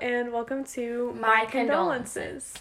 and 0.00 0.32
welcome 0.32 0.64
to 0.64 1.14
My 1.20 1.44
Condolences. 1.44 2.54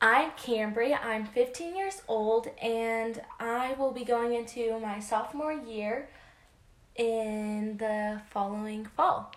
I'm 0.00 0.30
Cambry. 0.30 0.98
I'm 0.98 1.26
15 1.26 1.76
years 1.76 2.00
old, 2.08 2.46
and 2.62 3.20
I 3.38 3.74
will 3.74 3.92
be 3.92 4.06
going 4.06 4.32
into 4.32 4.80
my 4.80 4.98
sophomore 4.98 5.52
year 5.52 6.08
in 6.96 7.76
the 7.76 8.22
following 8.30 8.86
fall. 8.86 9.34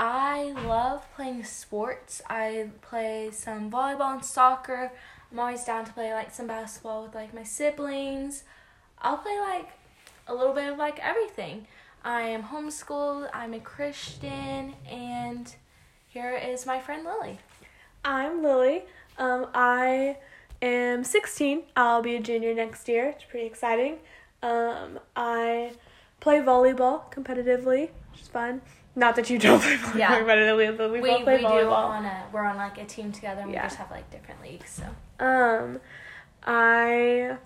I 0.00 0.54
love 0.66 1.06
playing 1.14 1.44
sports. 1.44 2.20
I 2.28 2.70
play 2.80 3.30
some 3.30 3.70
volleyball 3.70 4.14
and 4.14 4.24
soccer. 4.24 4.90
I'm 5.30 5.38
always 5.38 5.62
down 5.62 5.84
to 5.84 5.92
play 5.92 6.12
like 6.12 6.32
some 6.32 6.48
basketball 6.48 7.04
with 7.04 7.14
like 7.14 7.32
my 7.32 7.44
siblings. 7.44 8.42
I'll 8.98 9.18
play 9.18 9.38
like 9.38 9.68
a 10.26 10.34
little 10.34 10.52
bit 10.52 10.72
of 10.72 10.78
like 10.78 10.98
everything. 10.98 11.68
I 12.04 12.22
am 12.22 12.42
homeschooled, 12.42 13.30
I'm 13.32 13.54
a 13.54 13.60
Christian, 13.60 14.74
and 14.90 15.54
here 16.12 16.34
is 16.36 16.66
my 16.66 16.80
friend 16.80 17.04
Lily. 17.04 17.38
I'm 18.04 18.42
Lily. 18.42 18.82
Um, 19.18 19.46
I 19.54 20.16
am 20.60 21.04
16. 21.04 21.62
I'll 21.76 22.02
be 22.02 22.16
a 22.16 22.20
junior 22.20 22.54
next 22.54 22.88
year. 22.88 23.08
It's 23.10 23.24
pretty 23.24 23.46
exciting. 23.46 23.96
Um, 24.42 24.98
I 25.14 25.72
play 26.20 26.38
volleyball 26.40 27.12
competitively, 27.12 27.90
which 28.12 28.22
is 28.22 28.28
fun. 28.28 28.60
Not 28.94 29.16
that 29.16 29.30
you 29.30 29.38
don't 29.38 29.60
play 29.62 29.76
volleyball 29.76 29.98
Yeah. 29.98 30.20
competitively, 30.20 30.76
but 30.76 30.92
we, 30.92 31.00
We, 31.00 31.08
both 31.10 31.24
play 31.24 31.36
we 31.36 31.42
do 31.42 31.46
volleyball. 31.48 31.72
on 31.72 32.04
a 32.04 32.24
we're 32.32 32.44
on 32.44 32.56
like 32.56 32.78
a 32.78 32.84
team 32.84 33.12
together 33.12 33.42
and 33.42 33.52
Yeah. 33.52 33.62
we 33.62 33.66
just 33.68 33.76
have 33.76 33.90
like 33.90 34.10
different 34.10 34.42
leagues. 34.42 34.70
So 34.70 35.24
Um, 35.24 35.80
I 36.44 37.36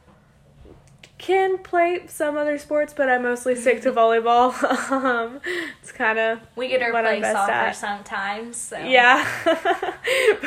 can 1.18 1.58
play 1.58 2.06
some 2.08 2.36
other 2.36 2.58
sports, 2.58 2.92
but 2.94 3.08
I 3.08 3.18
mostly 3.18 3.54
stick 3.54 3.82
to 3.82 3.92
volleyball. 4.00 4.52
um, 4.90 5.40
it's 5.80 5.92
kind 5.92 6.18
of 6.18 6.40
we 6.56 6.68
get 6.68 6.78
to 6.78 6.92
What 6.92 7.04
play 7.04 7.22
soccer 7.22 7.52
at. 7.52 7.76
sometimes. 7.76 8.56
So 8.56 8.78
yeah. 8.78 9.26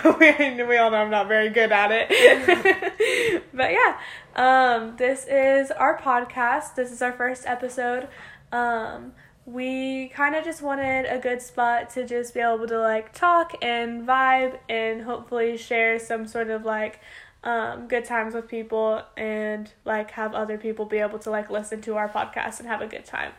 but 0.03 0.19
we 0.19 0.63
we 0.63 0.77
all 0.77 0.91
know 0.91 0.97
I'm 0.97 1.09
not 1.09 1.27
very 1.27 1.49
good 1.49 1.71
at 1.71 1.89
it. 1.91 3.43
but 3.53 3.71
yeah, 3.71 3.98
um, 4.35 4.95
this 4.98 5.26
is 5.26 5.71
our 5.71 5.98
podcast. 5.98 6.76
This 6.76 6.91
is 6.91 7.01
our 7.01 7.13
first 7.13 7.45
episode. 7.45 8.07
Um, 8.51 9.13
we 9.45 10.09
kind 10.09 10.35
of 10.35 10.43
just 10.43 10.61
wanted 10.61 11.05
a 11.05 11.17
good 11.17 11.41
spot 11.41 11.89
to 11.91 12.05
just 12.05 12.33
be 12.35 12.39
able 12.39 12.67
to 12.67 12.79
like 12.79 13.13
talk 13.13 13.54
and 13.63 14.07
vibe 14.07 14.59
and 14.70 15.01
hopefully 15.01 15.57
share 15.57 15.98
some 15.98 16.27
sort 16.27 16.51
of 16.51 16.65
like 16.65 16.99
um, 17.43 17.87
good 17.87 18.05
times 18.05 18.34
with 18.34 18.48
people 18.48 19.01
and 19.15 19.71
like 19.85 20.12
have 20.12 20.34
other 20.34 20.57
people 20.57 20.85
be 20.85 20.98
able 20.98 21.20
to 21.20 21.29
like 21.29 21.49
listen 21.49 21.82
to 21.82 21.95
our 21.95 22.09
podcast 22.09 22.59
and 22.59 22.68
have 22.68 22.82
a 22.82 22.87
good 22.87 23.05
time. 23.05 23.32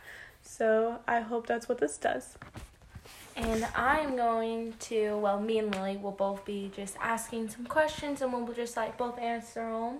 So 0.42 0.98
I 1.06 1.20
hope 1.20 1.46
that's 1.46 1.68
what 1.68 1.78
this 1.78 1.96
does. 1.98 2.36
And 3.36 3.66
I'm 3.74 4.16
going 4.16 4.74
to, 4.80 5.16
well, 5.16 5.40
me 5.40 5.58
and 5.58 5.74
Lily 5.74 5.96
will 5.96 6.12
both 6.12 6.44
be 6.44 6.70
just 6.74 6.96
asking 7.00 7.48
some 7.48 7.64
questions 7.64 8.20
and 8.22 8.32
we'll 8.32 8.52
just 8.52 8.76
like 8.76 8.98
both 8.98 9.18
answer 9.18 9.60
them. 9.60 9.98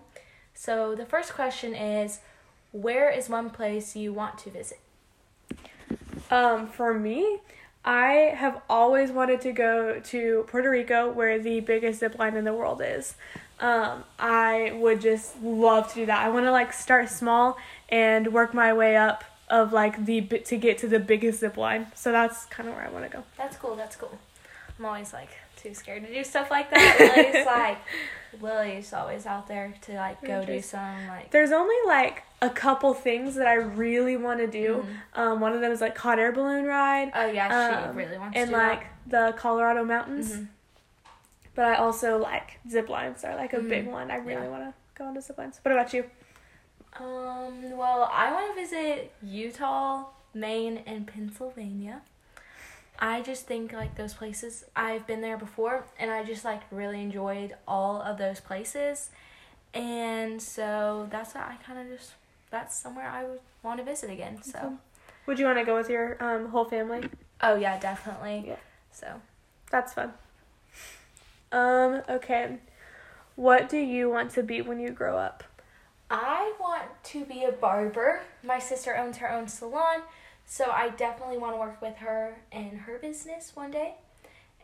So 0.54 0.94
the 0.94 1.06
first 1.06 1.34
question 1.34 1.74
is 1.74 2.20
Where 2.72 3.10
is 3.10 3.28
one 3.28 3.50
place 3.50 3.96
you 3.96 4.12
want 4.12 4.38
to 4.38 4.50
visit? 4.50 4.80
Um, 6.30 6.68
for 6.68 6.94
me, 6.94 7.38
I 7.84 8.34
have 8.36 8.60
always 8.68 9.10
wanted 9.10 9.40
to 9.42 9.52
go 9.52 10.00
to 10.00 10.44
Puerto 10.48 10.70
Rico, 10.70 11.10
where 11.10 11.38
the 11.38 11.60
biggest 11.60 12.00
zip 12.00 12.18
line 12.18 12.36
in 12.36 12.44
the 12.44 12.52
world 12.52 12.82
is. 12.84 13.14
Um, 13.60 14.04
I 14.18 14.72
would 14.76 15.00
just 15.00 15.40
love 15.42 15.88
to 15.90 15.94
do 15.94 16.06
that. 16.06 16.24
I 16.24 16.30
want 16.30 16.46
to 16.46 16.50
like 16.50 16.72
start 16.72 17.08
small 17.10 17.58
and 17.88 18.32
work 18.32 18.54
my 18.54 18.72
way 18.72 18.96
up 18.96 19.24
of 19.48 19.72
like 19.72 20.06
the 20.06 20.20
to 20.22 20.56
get 20.56 20.78
to 20.78 20.88
the 20.88 20.98
biggest 20.98 21.40
zip 21.40 21.56
line. 21.56 21.88
So 21.94 22.12
that's 22.12 22.46
kind 22.46 22.68
of 22.68 22.74
where 22.74 22.84
I 22.84 22.90
want 22.90 23.04
to 23.04 23.10
go. 23.10 23.24
That's 23.36 23.56
cool, 23.56 23.76
that's 23.76 23.96
cool. 23.96 24.18
I'm 24.78 24.86
always 24.86 25.12
like 25.12 25.28
too 25.56 25.74
scared 25.74 26.06
to 26.06 26.12
do 26.12 26.24
stuff 26.24 26.50
like 26.50 26.70
that. 26.70 27.14
Lily's 27.16 27.46
like, 27.46 27.78
Lily's 28.40 28.92
always 28.94 29.26
out 29.26 29.46
there 29.46 29.74
to 29.82 29.94
like 29.94 30.22
go 30.24 30.44
do 30.44 30.62
some 30.62 31.06
like. 31.08 31.30
There's 31.30 31.52
only 31.52 31.76
like 31.86 32.22
a 32.40 32.48
couple 32.48 32.94
things 32.94 33.34
that 33.34 33.46
I 33.46 33.54
really 33.54 34.16
want 34.16 34.40
to 34.40 34.46
do. 34.46 34.86
Um, 35.14 35.40
one 35.40 35.52
of 35.52 35.60
them 35.60 35.70
is 35.72 35.82
like 35.82 35.98
hot 35.98 36.18
air 36.18 36.32
balloon 36.32 36.64
ride. 36.64 37.10
Oh 37.14 37.26
yeah, 37.26 37.48
she 37.48 37.88
um, 37.88 37.96
really 37.96 38.16
wants 38.16 38.36
and 38.38 38.48
to 38.48 38.56
do 38.56 38.62
like 38.62 38.86
the 39.06 39.34
Colorado 39.36 39.84
mountains. 39.84 40.32
Mhm. 40.32 40.48
But 41.54 41.64
I 41.64 41.74
also 41.76 42.18
like 42.18 42.60
zip 42.68 42.88
lines 42.88 43.24
are 43.24 43.34
like 43.36 43.52
a 43.52 43.60
big 43.60 43.86
Mhm. 43.86 43.92
one. 43.92 44.10
I 44.10 44.16
really 44.16 44.42
Yeah. 44.42 44.48
want 44.48 44.64
to 44.64 44.74
go 44.94 45.04
on 45.06 45.14
to 45.14 45.20
zip 45.20 45.36
lines. 45.38 45.60
What 45.62 45.72
about 45.72 45.92
you? 45.92 46.08
Um, 46.94 47.76
well, 47.76 48.08
I 48.12 48.32
want 48.32 48.54
to 48.54 48.60
visit 48.60 49.12
Utah, 49.22 50.06
Maine, 50.34 50.82
and 50.86 51.06
Pennsylvania. 51.06 52.02
I 52.98 53.22
just 53.22 53.46
think 53.46 53.72
like 53.72 53.94
those 53.96 54.12
places, 54.14 54.64
I've 54.76 55.06
been 55.06 55.20
there 55.22 55.38
before 55.38 55.86
and 55.98 56.10
I 56.10 56.22
just 56.24 56.44
like 56.44 56.62
really 56.70 57.00
enjoyed 57.00 57.54
all 57.66 58.02
of 58.02 58.18
those 58.18 58.40
places. 58.40 59.10
And 59.72 60.42
so 60.42 61.06
that's 61.10 61.34
what 61.34 61.44
I 61.44 61.56
kind 61.64 61.78
of 61.78 61.96
just, 61.96 62.12
that's 62.50 62.76
somewhere 62.76 63.08
I 63.08 63.24
would 63.24 63.40
want 63.62 63.78
to 63.78 63.84
visit 63.84 64.10
again. 64.10 64.42
So. 64.42 64.78
Would 65.26 65.38
you 65.38 65.46
want 65.46 65.58
to 65.58 65.64
go 65.64 65.76
with 65.76 65.88
your 65.88 66.22
um, 66.22 66.48
whole 66.50 66.64
family? 66.64 67.08
oh 67.42 67.54
yeah, 67.54 67.78
definitely. 67.78 68.44
Yeah. 68.46 68.56
So, 68.90 69.20
That's 69.70 69.94
fun. 69.94 70.12
Um, 71.52 72.02
okay. 72.08 72.58
What 73.36 73.68
do 73.68 73.78
you 73.78 74.10
want 74.10 74.30
to 74.32 74.42
be 74.42 74.60
when 74.60 74.80
you 74.80 74.90
grow 74.90 75.16
up? 75.16 75.44
I 76.10 76.52
want 76.60 76.84
to 77.04 77.24
be 77.24 77.44
a 77.44 77.52
barber. 77.52 78.22
My 78.42 78.58
sister 78.58 78.96
owns 78.96 79.18
her 79.18 79.30
own 79.30 79.48
salon, 79.48 80.02
so 80.44 80.70
I 80.70 80.90
definitely 80.90 81.38
want 81.38 81.54
to 81.54 81.60
work 81.60 81.80
with 81.80 81.96
her 81.96 82.38
in 82.52 82.78
her 82.78 82.98
business 82.98 83.52
one 83.54 83.70
day. 83.70 83.94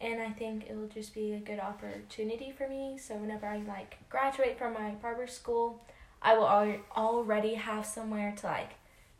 And 0.00 0.20
I 0.20 0.30
think 0.30 0.66
it 0.68 0.76
will 0.76 0.88
just 0.88 1.14
be 1.14 1.32
a 1.32 1.38
good 1.38 1.60
opportunity 1.60 2.52
for 2.56 2.68
me. 2.68 2.98
So 2.98 3.14
whenever 3.14 3.46
I 3.46 3.58
like 3.58 3.96
graduate 4.10 4.58
from 4.58 4.74
my 4.74 4.90
barber 4.90 5.26
school, 5.26 5.80
I 6.20 6.36
will 6.36 6.48
al- 6.48 6.80
already 6.96 7.54
have 7.54 7.86
somewhere 7.86 8.34
to 8.40 8.46
like 8.46 8.72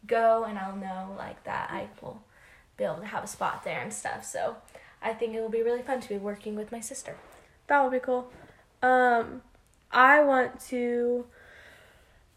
go, 0.07 0.45
and 0.45 0.59
I'll 0.59 0.77
know 0.77 1.15
like 1.17 1.43
that 1.45 1.71
I 1.71 1.89
will 2.03 2.21
be 2.77 2.85
able 2.85 2.97
to 2.97 3.07
have 3.07 3.25
a 3.25 3.29
spot 3.29 3.65
there 3.65 3.81
and 3.81 3.93
stuff. 3.93 4.25
So 4.25 4.57
I 5.01 5.15
think 5.15 5.35
it 5.35 5.41
will 5.41 5.49
be 5.49 5.63
really 5.63 5.83
fun 5.83 6.01
to 6.01 6.09
be 6.09 6.19
working 6.19 6.57
with 6.57 6.73
my 6.73 6.81
sister. 6.81 7.17
That 7.69 7.83
would 7.83 7.93
be 7.93 7.99
cool. 8.01 8.31
Um, 8.83 9.43
I 9.91 10.23
want 10.23 10.61
to 10.69 11.27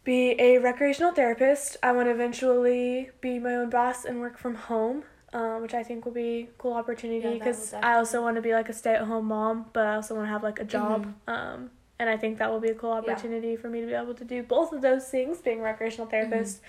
be 0.02 0.34
a 0.40 0.58
recreational 0.58 1.12
therapist. 1.12 1.76
I 1.82 1.92
want 1.92 2.08
to 2.08 2.12
eventually 2.12 3.10
be 3.20 3.38
my 3.38 3.54
own 3.56 3.70
boss 3.70 4.04
and 4.04 4.20
work 4.20 4.38
from 4.38 4.54
home, 4.54 5.04
um, 5.32 5.62
which 5.62 5.74
I 5.74 5.82
think 5.82 6.04
will 6.04 6.12
be 6.12 6.48
a 6.50 6.58
cool 6.58 6.72
opportunity 6.72 7.38
because 7.38 7.72
will 7.72 7.80
I 7.82 7.94
also 7.94 8.22
want 8.22 8.36
to 8.36 8.42
be 8.42 8.52
like 8.52 8.68
a 8.68 8.72
stay 8.72 8.94
at 8.94 9.02
home 9.02 9.26
mom, 9.26 9.66
but 9.72 9.86
I 9.86 9.94
also 9.96 10.14
want 10.14 10.26
to 10.26 10.30
have 10.30 10.42
like 10.42 10.58
a 10.58 10.64
job. 10.64 11.06
Um, 11.28 11.70
and 11.98 12.08
I 12.08 12.16
think 12.16 12.38
that 12.38 12.50
will 12.50 12.60
be 12.60 12.70
a 12.70 12.74
cool 12.74 12.90
Yeah. 12.90 13.12
opportunity 13.12 13.56
for 13.56 13.68
me 13.68 13.82
to 13.82 13.86
be 13.86 13.92
able 13.92 14.14
to 14.14 14.24
do 14.24 14.42
both 14.42 14.72
of 14.72 14.80
those 14.80 15.06
things, 15.08 15.38
being 15.38 15.60
a 15.60 15.62
recreational 15.62 16.06
therapist. 16.06 16.60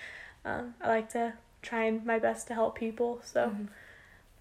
Um, 0.43 0.75
I 0.81 0.89
like 0.89 1.09
to 1.11 1.33
try 1.61 1.85
and 1.85 2.05
my 2.05 2.19
best 2.19 2.47
to 2.47 2.53
help 2.53 2.75
people. 2.78 3.22
So 3.23 3.49
Mhm. 3.49 3.69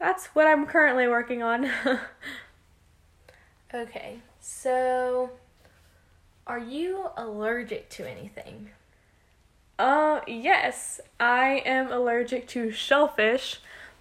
that's 0.01 0.27
what 0.35 0.47
I'm 0.49 0.67
currently 0.67 1.07
working 1.07 1.43
on. 1.43 1.71
Okay, 3.73 4.19
so 4.41 5.31
are 6.47 6.59
you 6.59 7.07
allergic 7.17 7.89
to 7.91 8.09
anything? 8.11 8.71
Uh, 9.79 10.21
yes, 10.27 11.01
I 11.19 11.63
am 11.65 11.91
allergic 11.93 12.49
to 12.49 12.71
shellfish, 12.73 13.61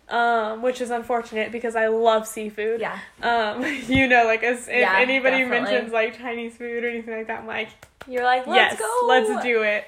um, 0.10 0.62
which 0.62 0.82
is 0.82 0.90
unfortunate 0.90 1.52
because 1.52 1.76
I 1.76 1.88
love 1.88 2.28
seafood. 2.28 2.82
Yeah. 2.82 3.00
Um, 3.22 3.64
you 3.88 4.08
know, 4.08 4.26
like 4.26 4.44
as 4.44 4.68
if 4.68 4.76
Yeah, 4.80 4.98
anybody 5.00 5.44
definitely. 5.44 5.72
mentions 5.72 5.94
like 5.94 6.18
Chinese 6.18 6.58
food 6.58 6.84
or 6.84 6.90
anything 6.90 7.16
like 7.16 7.28
that, 7.28 7.42
I'm 7.42 7.48
like, 7.48 7.70
You're 8.08 8.24
like, 8.24 8.46
yes, 8.48 8.72
let's 8.72 8.82
go. 8.82 9.08
let's 9.08 9.44
do 9.44 9.62
it. 9.62 9.86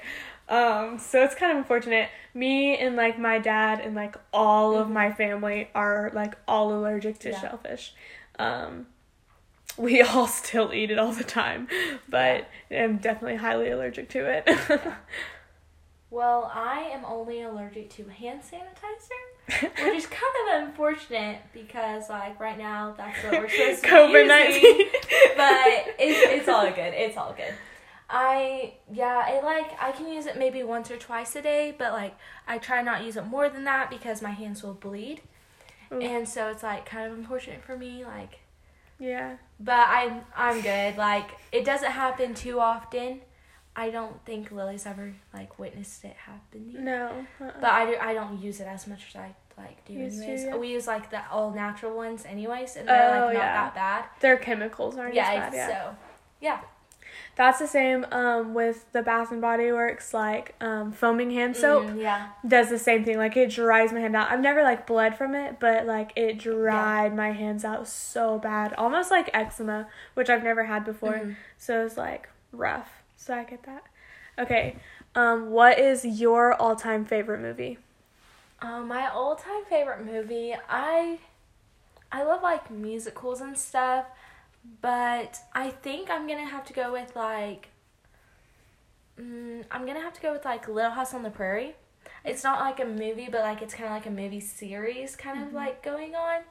Um, 0.48 0.98
so 0.98 1.24
it's 1.24 1.34
kind 1.34 1.52
of 1.52 1.58
unfortunate. 1.58 2.08
Me 2.34 2.76
and 2.78 2.94
like 2.94 3.18
my 3.18 3.38
dad 3.38 3.80
and 3.80 3.94
like 3.94 4.14
all 4.32 4.76
of 4.76 4.88
Mhm. 4.88 4.92
my 4.92 5.12
family 5.12 5.68
are 5.74 6.10
like 6.14 6.36
all 6.46 6.72
allergic 6.72 7.18
to 7.20 7.30
Yeah. 7.30 7.40
shellfish. 7.40 7.94
Um, 8.38 8.86
we 9.78 10.02
all 10.02 10.26
still 10.26 10.72
eat 10.72 10.90
it 10.90 10.98
all 10.98 11.12
the 11.12 11.24
time, 11.24 11.68
but 12.08 12.48
I'm 12.70 12.98
definitely 12.98 13.36
highly 13.36 13.70
allergic 13.70 14.08
to 14.10 14.26
it. 14.26 14.48
Well, 16.12 16.52
I 16.54 16.90
am 16.92 17.06
only 17.06 17.40
allergic 17.40 17.88
to 17.94 18.04
hand 18.04 18.42
sanitizer, 18.42 19.62
which 19.62 19.94
is 19.96 20.04
kind 20.04 20.22
of 20.46 20.68
unfortunate 20.68 21.38
because 21.54 22.10
like 22.10 22.38
right 22.38 22.58
now 22.58 22.92
that's 22.94 23.24
what 23.24 23.32
we're 23.32 23.48
supposed 23.48 23.82
to 23.82 23.88
be 23.88 23.88
COVID 23.88 24.28
nineteen. 24.28 24.88
But 25.38 25.94
it's 25.98 26.40
it's 26.40 26.48
all 26.50 26.66
good. 26.66 26.92
It's 26.92 27.16
all 27.16 27.32
good. 27.34 27.54
I 28.10 28.74
yeah, 28.92 29.30
it 29.30 29.42
like 29.42 29.72
I 29.80 29.92
can 29.92 30.06
use 30.06 30.26
it 30.26 30.38
maybe 30.38 30.62
once 30.62 30.90
or 30.90 30.98
twice 30.98 31.34
a 31.34 31.40
day, 31.40 31.74
but 31.78 31.94
like 31.94 32.14
I 32.46 32.58
try 32.58 32.82
not 32.82 32.98
to 32.98 33.04
use 33.06 33.16
it 33.16 33.26
more 33.26 33.48
than 33.48 33.64
that 33.64 33.88
because 33.88 34.20
my 34.20 34.32
hands 34.32 34.62
will 34.62 34.74
bleed. 34.74 35.22
And 35.90 36.28
so 36.28 36.48
it's 36.48 36.62
like 36.62 36.84
kind 36.84 37.10
of 37.10 37.18
unfortunate 37.18 37.62
for 37.62 37.78
me 37.78 38.04
like 38.04 38.40
yeah. 39.02 39.36
But 39.60 39.86
I'm 39.88 40.22
I'm 40.36 40.60
good. 40.60 40.96
Like 40.96 41.28
it 41.52 41.64
doesn't 41.64 41.90
happen 41.90 42.34
too 42.34 42.58
often. 42.60 43.20
I 43.74 43.90
don't 43.90 44.22
think 44.26 44.50
Lily's 44.52 44.86
ever 44.86 45.14
like 45.32 45.58
witnessed 45.58 46.04
it 46.04 46.16
happening. 46.26 46.84
No. 46.84 47.06
uh-uh. 47.40 47.52
But 47.60 47.70
I, 47.70 47.86
do, 47.86 47.96
I 48.00 48.12
don't 48.12 48.38
use 48.42 48.60
it 48.60 48.66
as 48.66 48.86
much 48.86 49.04
as 49.08 49.16
I 49.16 49.34
like 49.56 49.82
do 49.86 49.94
Used 49.94 50.20
to, 50.22 50.26
yeah. 50.26 50.56
We 50.56 50.68
use 50.72 50.86
like 50.86 51.10
the 51.10 51.20
all 51.30 51.50
natural 51.52 51.96
ones 51.96 52.24
anyways, 52.26 52.76
and 52.76 52.86
they're 52.88 53.08
Oh, 53.08 53.26
like 53.26 53.34
not 53.34 53.42
yeah. 53.42 53.54
that 53.64 53.74
bad. 53.74 54.04
Their 54.20 54.36
chemicals 54.36 54.96
aren't 54.98 55.14
Yeah, 55.14 55.30
as 55.30 55.38
bad. 55.38 55.54
Yeah. 55.54 55.68
so 55.68 55.96
yeah. 56.40 56.60
That's 57.34 57.58
the 57.58 57.66
same 57.66 58.04
um, 58.12 58.52
with 58.52 58.84
the 58.92 59.02
Bath 59.02 59.32
and 59.32 59.40
Body 59.40 59.72
Works 59.72 60.12
like 60.12 60.54
um, 60.60 60.92
foaming 60.92 61.30
hand 61.30 61.56
soap. 61.56 61.84
Mm, 61.84 62.00
yeah. 62.00 62.28
Does 62.46 62.68
the 62.68 62.78
same 62.78 63.04
thing. 63.04 63.16
Like 63.16 63.36
it 63.36 63.50
dries 63.50 63.90
my 63.92 64.00
hand 64.00 64.14
out. 64.14 64.30
I've 64.30 64.40
never 64.40 64.62
like 64.62 64.86
bled 64.86 65.16
from 65.16 65.34
it, 65.34 65.58
but 65.58 65.86
like 65.86 66.12
it 66.14 66.38
dried 66.38 67.16
my 67.16 67.32
hands 67.32 67.64
out 67.64 67.88
so 67.88 68.38
bad, 68.38 68.74
almost 68.74 69.10
like 69.10 69.30
eczema, 69.32 69.88
which 70.14 70.28
I've 70.28 70.44
never 70.44 70.64
had 70.64 70.84
before. 70.84 71.14
Mhm. 71.14 71.36
So 71.56 71.84
it's 71.86 71.96
like 71.96 72.28
rough. 72.52 72.90
So 73.16 73.34
I 73.34 73.44
get 73.44 73.62
that. 73.62 73.84
Okay. 74.38 74.76
Um, 75.14 75.50
what 75.50 75.78
is 75.78 76.04
your 76.04 76.54
all-time 76.54 77.04
favorite 77.04 77.40
movie? 77.40 77.78
Um, 78.60 78.88
my 78.88 79.08
all-time 79.08 79.64
favorite 79.68 80.04
movie, 80.04 80.54
I 80.68 81.18
I 82.10 82.22
love 82.24 82.42
like 82.42 82.70
musicals 82.70 83.40
and 83.40 83.56
stuff, 83.56 84.06
but 84.80 85.38
I 85.54 85.70
think 85.70 86.10
I'm 86.10 86.26
gonna 86.26 86.46
have 86.46 86.64
to 86.66 86.72
go 86.72 86.92
with 86.92 87.14
like 87.16 87.68
mm, 89.20 89.64
I'm 89.70 89.86
gonna 89.86 90.00
have 90.00 90.14
to 90.14 90.20
go 90.20 90.32
with 90.32 90.44
like 90.44 90.68
Little 90.68 90.90
House 90.90 91.14
on 91.14 91.22
the 91.22 91.30
Prairie. 91.30 91.74
It's 92.24 92.44
not 92.44 92.60
like 92.60 92.80
a 92.80 92.84
movie, 92.84 93.28
but 93.30 93.40
like 93.40 93.62
it's 93.62 93.74
kind 93.74 93.86
of 93.86 93.92
like 93.92 94.06
a 94.06 94.10
movie 94.10 94.40
series, 94.40 95.16
kind 95.16 95.44
of 95.44 95.52
like 95.52 95.82
going 95.82 96.14
on, 96.14 96.42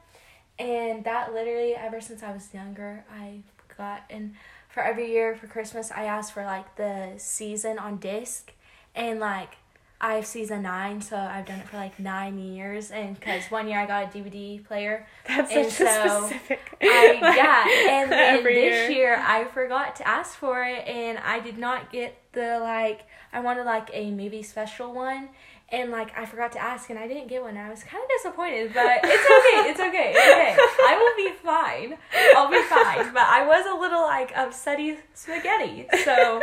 and 0.58 1.04
that 1.04 1.32
literally 1.32 1.74
ever 1.74 2.00
since 2.00 2.22
I 2.22 2.32
was 2.32 2.52
younger, 2.52 3.04
I 3.10 3.40
got 3.76 4.02
and 4.10 4.34
for 4.68 4.82
every 4.82 5.10
year 5.10 5.34
for 5.34 5.46
Christmas 5.46 5.90
I 5.90 6.04
asked 6.04 6.32
for 6.32 6.44
like 6.44 6.76
the 6.76 7.14
season 7.16 7.78
on 7.78 7.96
disc, 7.96 8.52
and 8.94 9.20
like 9.20 9.56
I 10.04 10.14
have 10.14 10.26
season 10.26 10.62
nine, 10.62 11.00
so 11.00 11.16
I've 11.16 11.46
done 11.46 11.60
it 11.60 11.68
for 11.68 11.76
like 11.76 11.98
nine 12.00 12.36
years, 12.38 12.90
and 12.90 13.14
because 13.18 13.44
one 13.52 13.68
year 13.68 13.78
I 13.78 13.86
got 13.86 14.04
a 14.04 14.18
DVD 14.18 14.62
player, 14.64 15.06
That's 15.28 15.52
And 15.52 15.70
such 15.70 15.86
a 15.86 16.08
so, 16.08 16.26
specific. 16.26 16.76
I, 16.82 17.18
yeah, 17.36 17.90
and 18.02 18.10
then 18.10 18.42
this 18.42 18.90
year. 18.90 18.90
year. 18.90 19.16
I 19.24 19.44
forgot 19.44 19.94
to 19.96 20.08
ask 20.08 20.34
for 20.36 20.62
it, 20.64 20.86
and 20.88 21.18
I 21.18 21.38
did 21.40 21.56
not 21.56 21.92
get 21.92 22.18
the 22.32 22.58
like. 22.60 23.02
I 23.32 23.40
wanted 23.40 23.64
like 23.64 23.90
a 23.92 24.10
movie 24.10 24.42
special 24.42 24.92
one, 24.92 25.28
and 25.68 25.92
like 25.92 26.18
I 26.18 26.26
forgot 26.26 26.50
to 26.52 26.58
ask, 26.60 26.90
and 26.90 26.98
I 26.98 27.06
didn't 27.06 27.28
get 27.28 27.40
one. 27.42 27.56
I 27.56 27.70
was 27.70 27.84
kind 27.84 28.02
of 28.02 28.08
disappointed, 28.10 28.74
but 28.74 29.00
it's 29.04 29.24
okay. 29.38 29.70
It's 29.70 29.80
okay. 29.80 30.12
It's 30.16 30.32
okay. 30.34 30.56
I 30.88 30.98
will 30.98 31.16
be 31.24 31.32
fine. 31.42 31.96
I'll 32.36 32.50
be 32.50 32.62
fine. 32.64 33.12
But 33.14 33.22
I 33.22 33.46
was 33.46 33.64
a 33.66 33.80
little 33.80 34.02
like 34.02 34.32
upsetty 34.34 34.96
spaghetti, 35.14 35.86
so. 36.04 36.42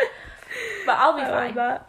But 0.85 0.97
I'll 0.97 1.15
be 1.15 1.21
I 1.23 1.51
fine. 1.51 1.79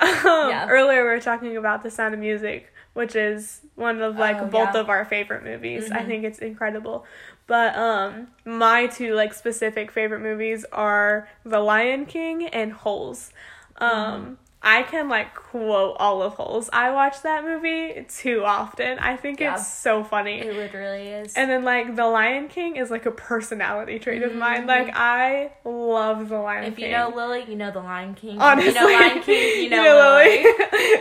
Um, 0.00 0.48
Yeah. 0.48 0.66
Earlier 0.68 1.02
we 1.04 1.08
were 1.10 1.20
talking 1.20 1.56
about 1.56 1.82
The 1.82 1.90
Sound 1.90 2.14
of 2.14 2.20
Music, 2.20 2.72
which 2.94 3.14
is 3.16 3.62
one 3.74 4.00
of 4.02 4.16
like 4.16 4.40
Oh, 4.40 4.46
both 4.46 4.74
yeah. 4.74 4.80
of 4.80 4.88
our 4.88 5.04
favorite 5.04 5.44
movies. 5.44 5.90
I 5.92 6.02
Mhm. 6.02 6.06
think 6.06 6.24
it's 6.24 6.38
incredible. 6.38 7.06
But 7.46 7.76
um 7.76 8.28
my 8.44 8.86
two 8.86 9.14
like 9.14 9.34
specific 9.34 9.90
favorite 9.90 10.20
movies 10.20 10.64
are 10.72 11.28
The 11.44 11.60
Lion 11.60 12.06
King 12.06 12.46
and 12.48 12.72
Holes. 12.72 13.32
Um 13.78 13.90
Mm-hmm. 13.90 14.34
I 14.64 14.82
can 14.82 15.08
like 15.08 15.34
quote 15.34 15.96
all 16.00 16.22
of 16.22 16.32
Holes. 16.34 16.70
I 16.72 16.90
watch 16.90 17.20
that 17.22 17.44
movie 17.44 18.06
too 18.08 18.42
often. 18.44 18.98
I 18.98 19.16
think 19.16 19.38
Yeah. 19.40 19.54
it's 19.54 19.66
so 19.70 20.02
funny. 20.02 20.40
It 20.40 20.56
literally 20.56 21.08
is. 21.08 21.34
And 21.34 21.50
then 21.50 21.64
like 21.64 21.94
The 21.94 22.06
Lion 22.06 22.48
King 22.48 22.76
is 22.76 22.90
like 22.90 23.04
a 23.06 23.10
personality 23.10 23.98
trait 23.98 24.22
of 24.22 24.34
mine. 24.34 24.66
Like 24.66 24.90
I 24.94 25.52
love 25.64 26.28
The 26.30 26.38
Lion 26.38 26.64
Mm-hmm. 26.64 26.72
if 26.72 26.78
you 26.78 26.90
know 26.90 27.12
Lily, 27.14 27.44
you 27.48 27.56
know 27.56 27.70
the 27.70 27.80
Lion 27.80 28.14
King. 28.14 28.40
Honestly, 28.40 28.72
you 28.72 28.74
know 28.80 28.86
Lion 28.86 29.22
King, 29.22 29.62
you 29.64 29.70
know, 29.76 29.82
Lily. 29.82 30.44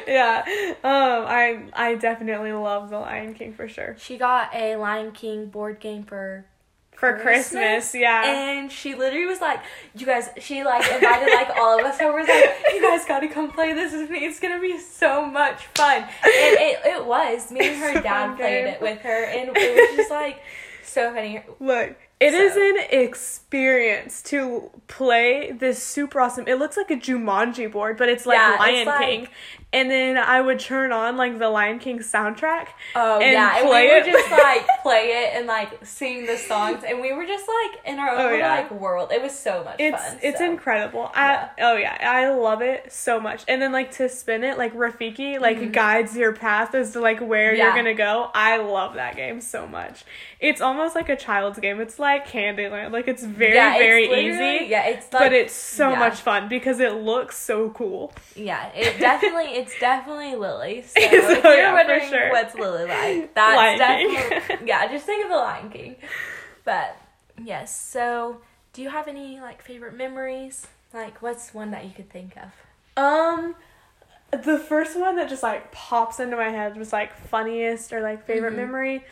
yeah, 0.08 0.44
um, 0.84 1.26
I 1.28 1.64
I 1.74 1.96
definitely 1.96 2.52
love 2.54 2.90
the 2.90 3.00
Lion 3.00 3.34
King 3.34 3.54
for 3.54 3.68
sure. 3.68 3.96
She 3.98 4.18
got 4.18 4.54
a 4.54 4.76
Lion 4.76 5.12
King 5.14 5.46
board 5.48 5.80
game 5.80 6.04
for 6.04 6.46
For 6.96 7.14
Christmas, 7.20 7.54
Christmas? 7.54 7.96
yeah. 7.96 8.24
and 8.26 8.72
she 8.72 8.96
literally 8.96 9.26
was 9.26 9.42
like, 9.42 9.60
"You 9.96 10.06
guys," 10.06 10.30
she 10.40 10.64
like 10.64 10.90
invited 10.90 11.34
like 11.34 11.50
all 11.58 11.78
of 11.80 11.86
us 11.86 12.00
over. 12.00 12.18
Was 12.20 12.28
like, 12.30 12.56
"You 12.74 12.82
guys 12.82 13.04
got 13.06 13.20
to 13.20 13.28
come 13.28 13.52
play 13.52 13.74
this 13.74 13.92
with 13.94 14.10
me. 14.10 14.20
It's 14.26 14.40
gonna 14.40 14.60
be 14.62 14.78
so 14.80 15.26
much 15.26 15.66
fun." 15.76 16.04
And 16.04 16.10
it 16.24 16.80
it 16.86 17.06
was. 17.06 17.52
Me 17.52 17.68
and 17.68 17.78
her 17.82 17.90
It's 17.92 18.04
dad 18.04 18.38
played 18.38 18.66
it 18.68 18.82
with 18.82 19.00
her, 19.02 19.26
and 19.26 19.50
it 19.54 19.88
was 19.90 19.98
just 19.98 20.12
like 20.12 20.40
so 20.84 21.14
funny. 21.14 21.44
Look, 21.60 21.96
it 22.22 22.34
is 22.34 22.54
So- 22.54 22.62
an 22.62 22.78
experience 22.92 24.22
to 24.24 24.70
play 24.88 25.52
this 25.52 25.82
super 25.84 26.22
awesome. 26.22 26.48
It 26.48 26.56
looks 26.60 26.78
like 26.78 26.92
a 26.92 26.96
Jumanji 26.96 27.72
board, 27.72 27.98
but 27.98 28.08
it's 28.10 28.26
like 28.26 28.38
Yeah, 28.38 28.52
it's 28.54 28.60
Lion 28.60 28.86
like- 28.88 29.00
King. 29.06 29.28
And 29.74 29.90
then 29.92 30.18
I 30.18 30.40
would 30.40 30.60
turn 30.60 30.92
on 30.92 31.18
like 31.18 31.40
the 31.40 31.50
Lion 31.50 31.80
King 31.80 32.00
soundtrack. 32.00 32.68
Oh 32.96 33.20
And 33.20 33.32
yeah, 33.34 33.58
and 33.58 33.66
we 33.68 33.88
would 33.90 34.06
it. 34.08 34.12
just 34.12 34.32
like 34.32 34.66
play 34.84 35.24
it 35.26 35.38
and 35.38 35.48
like 35.48 35.86
sing 35.86 36.26
the 36.26 36.38
songs, 36.38 36.84
and 36.88 37.02
we 37.02 37.12
were 37.12 37.26
just 37.26 37.46
like 37.48 37.82
in 37.86 38.00
our 38.00 38.12
own 38.12 38.20
Oh, 38.22 38.32
yeah. 38.32 38.52
like 38.56 38.72
world. 38.72 39.12
It 39.12 39.22
was 39.22 39.38
so 39.38 39.64
much 39.64 39.78
It's 39.80 40.02
fun. 40.02 40.20
it's 40.22 40.38
so. 40.40 40.46
incredible. 40.50 41.12
I 41.16 41.50
oh 41.60 41.76
yeah, 41.76 41.98
I 42.00 42.30
love 42.30 42.62
it 42.62 42.92
so 42.94 43.20
much. 43.20 43.44
And 43.48 43.62
then 43.62 43.72
like 43.72 43.92
to 43.94 44.08
spin 44.10 44.44
it, 44.44 44.58
like 44.58 44.74
Rafiki 44.76 45.40
like 45.40 45.72
guides 45.74 46.16
your 46.16 46.34
path 46.34 46.76
as 46.76 46.92
to 46.94 47.00
like 47.02 47.20
where 47.20 47.54
you're 47.56 47.64
Mm-hmm. 47.66 47.76
Gonna 47.78 47.94
go. 47.96 48.30
I 48.36 48.58
love 48.58 48.94
that 48.96 49.16
game 49.16 49.42
so 49.42 49.66
much. 49.66 50.04
It's 50.40 50.62
almost 50.62 50.94
like 50.96 51.10
a 51.10 51.16
child's 51.16 51.58
game. 51.58 51.80
It's 51.82 51.98
like 51.98 52.28
Candyland. 52.28 52.92
Like 52.92 53.08
it's 53.08 53.24
very 53.24 53.56
Yeah, 53.56 53.72
it's 53.76 53.80
very 53.80 54.06
easy. 54.28 54.70
Yeah, 54.70 54.86
it's 54.88 55.12
like 55.12 55.24
but 55.24 55.34
it's 55.34 55.54
so 55.54 55.90
yeah. 55.92 56.00
much 56.00 56.20
fun 56.20 56.48
because 56.50 56.80
it 56.80 56.94
looks 56.94 57.38
so 57.38 57.70
cool. 57.72 58.14
Yeah, 58.36 58.70
it 58.76 59.00
definitely 59.00 59.56
it's 59.64 59.80
definitely 59.80 60.36
Lily. 60.36 60.84
So 60.88 61.00
So, 61.02 61.08
if 61.10 61.44
you're 61.44 61.56
yeah, 61.56 61.70
for 61.72 61.76
wondering 61.76 62.10
sure. 62.10 62.30
what's 62.32 62.56
Lily 62.56 62.86
like, 62.86 63.34
that's 63.34 63.56
Lion 63.56 63.80
King. 63.80 64.30
definitely 64.30 64.68
yeah. 64.68 64.88
Just 64.92 65.06
think 65.06 65.24
of 65.26 65.30
the 65.32 65.38
Lion 65.38 65.70
King. 65.70 65.96
But 66.66 66.96
yes, 67.44 67.76
so 67.76 68.42
do 68.74 68.82
you 68.82 68.90
have 68.90 69.08
any 69.08 69.40
like 69.40 69.62
favorite 69.62 69.96
memories? 69.96 70.68
Like, 70.94 71.22
what's 71.22 71.54
one 71.54 71.72
that 71.72 71.86
you 71.86 71.92
could 71.92 72.10
think 72.10 72.36
of? 72.38 72.52
Um 73.04 73.56
the 74.32 74.58
first 74.58 75.00
one 75.00 75.16
that 75.18 75.30
just 75.30 75.44
like 75.44 75.72
pops 75.72 76.20
into 76.20 76.36
my 76.36 76.50
head 76.50 76.76
was 76.78 76.92
like 76.92 77.16
funniest 77.28 77.94
or 77.94 78.02
like 78.02 78.26
favorite 78.26 78.54
Mhm. 78.54 78.58
memory 78.58 79.04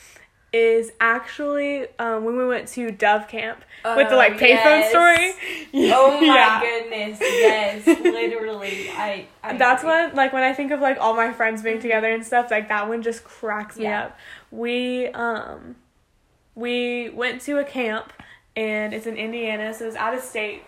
is 0.54 0.92
actually 1.00 1.88
um, 1.98 2.26
when 2.26 2.38
we 2.38 2.46
went 2.46 2.68
to 2.70 2.92
Dove 2.92 3.28
Camp 3.28 3.64
with 3.96 4.10
the 4.10 4.16
Oh, 4.16 4.18
like 4.18 4.34
payphone 4.34 4.84
yes. 4.84 4.90
story. 4.90 5.34
Oh 5.94 6.20
my 6.20 6.26
Yeah. 6.36 6.60
goodness! 6.62 7.20
Yes, 7.22 7.86
literally. 8.00 8.88
I. 8.90 9.28
I 9.44 9.54
That's 9.58 9.82
agree. 9.84 9.94
when 9.94 10.16
like 10.16 10.34
when 10.34 10.44
I 10.44 10.54
think 10.54 10.72
of 10.72 10.80
like 10.82 10.98
all 11.00 11.16
my 11.16 11.32
friends 11.34 11.62
being 11.64 11.80
together 11.80 12.12
and 12.12 12.26
stuff, 12.26 12.52
like 12.52 12.68
that 12.70 12.88
one 12.88 13.02
just 13.02 13.24
cracks 13.24 13.78
me 13.78 13.88
up. 13.88 14.18
We 14.52 15.08
um 15.08 15.76
we 16.56 17.10
went 17.10 17.42
to 17.44 17.58
a 17.60 17.64
camp 17.64 18.12
and 18.56 18.94
it's 18.94 19.08
in 19.08 19.16
Indiana, 19.18 19.74
so 19.74 19.86
it 19.86 19.88
was 19.88 19.96
out 19.96 20.14
of 20.14 20.22
state. 20.22 20.64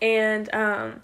And 0.00 0.52
um 0.54 1.02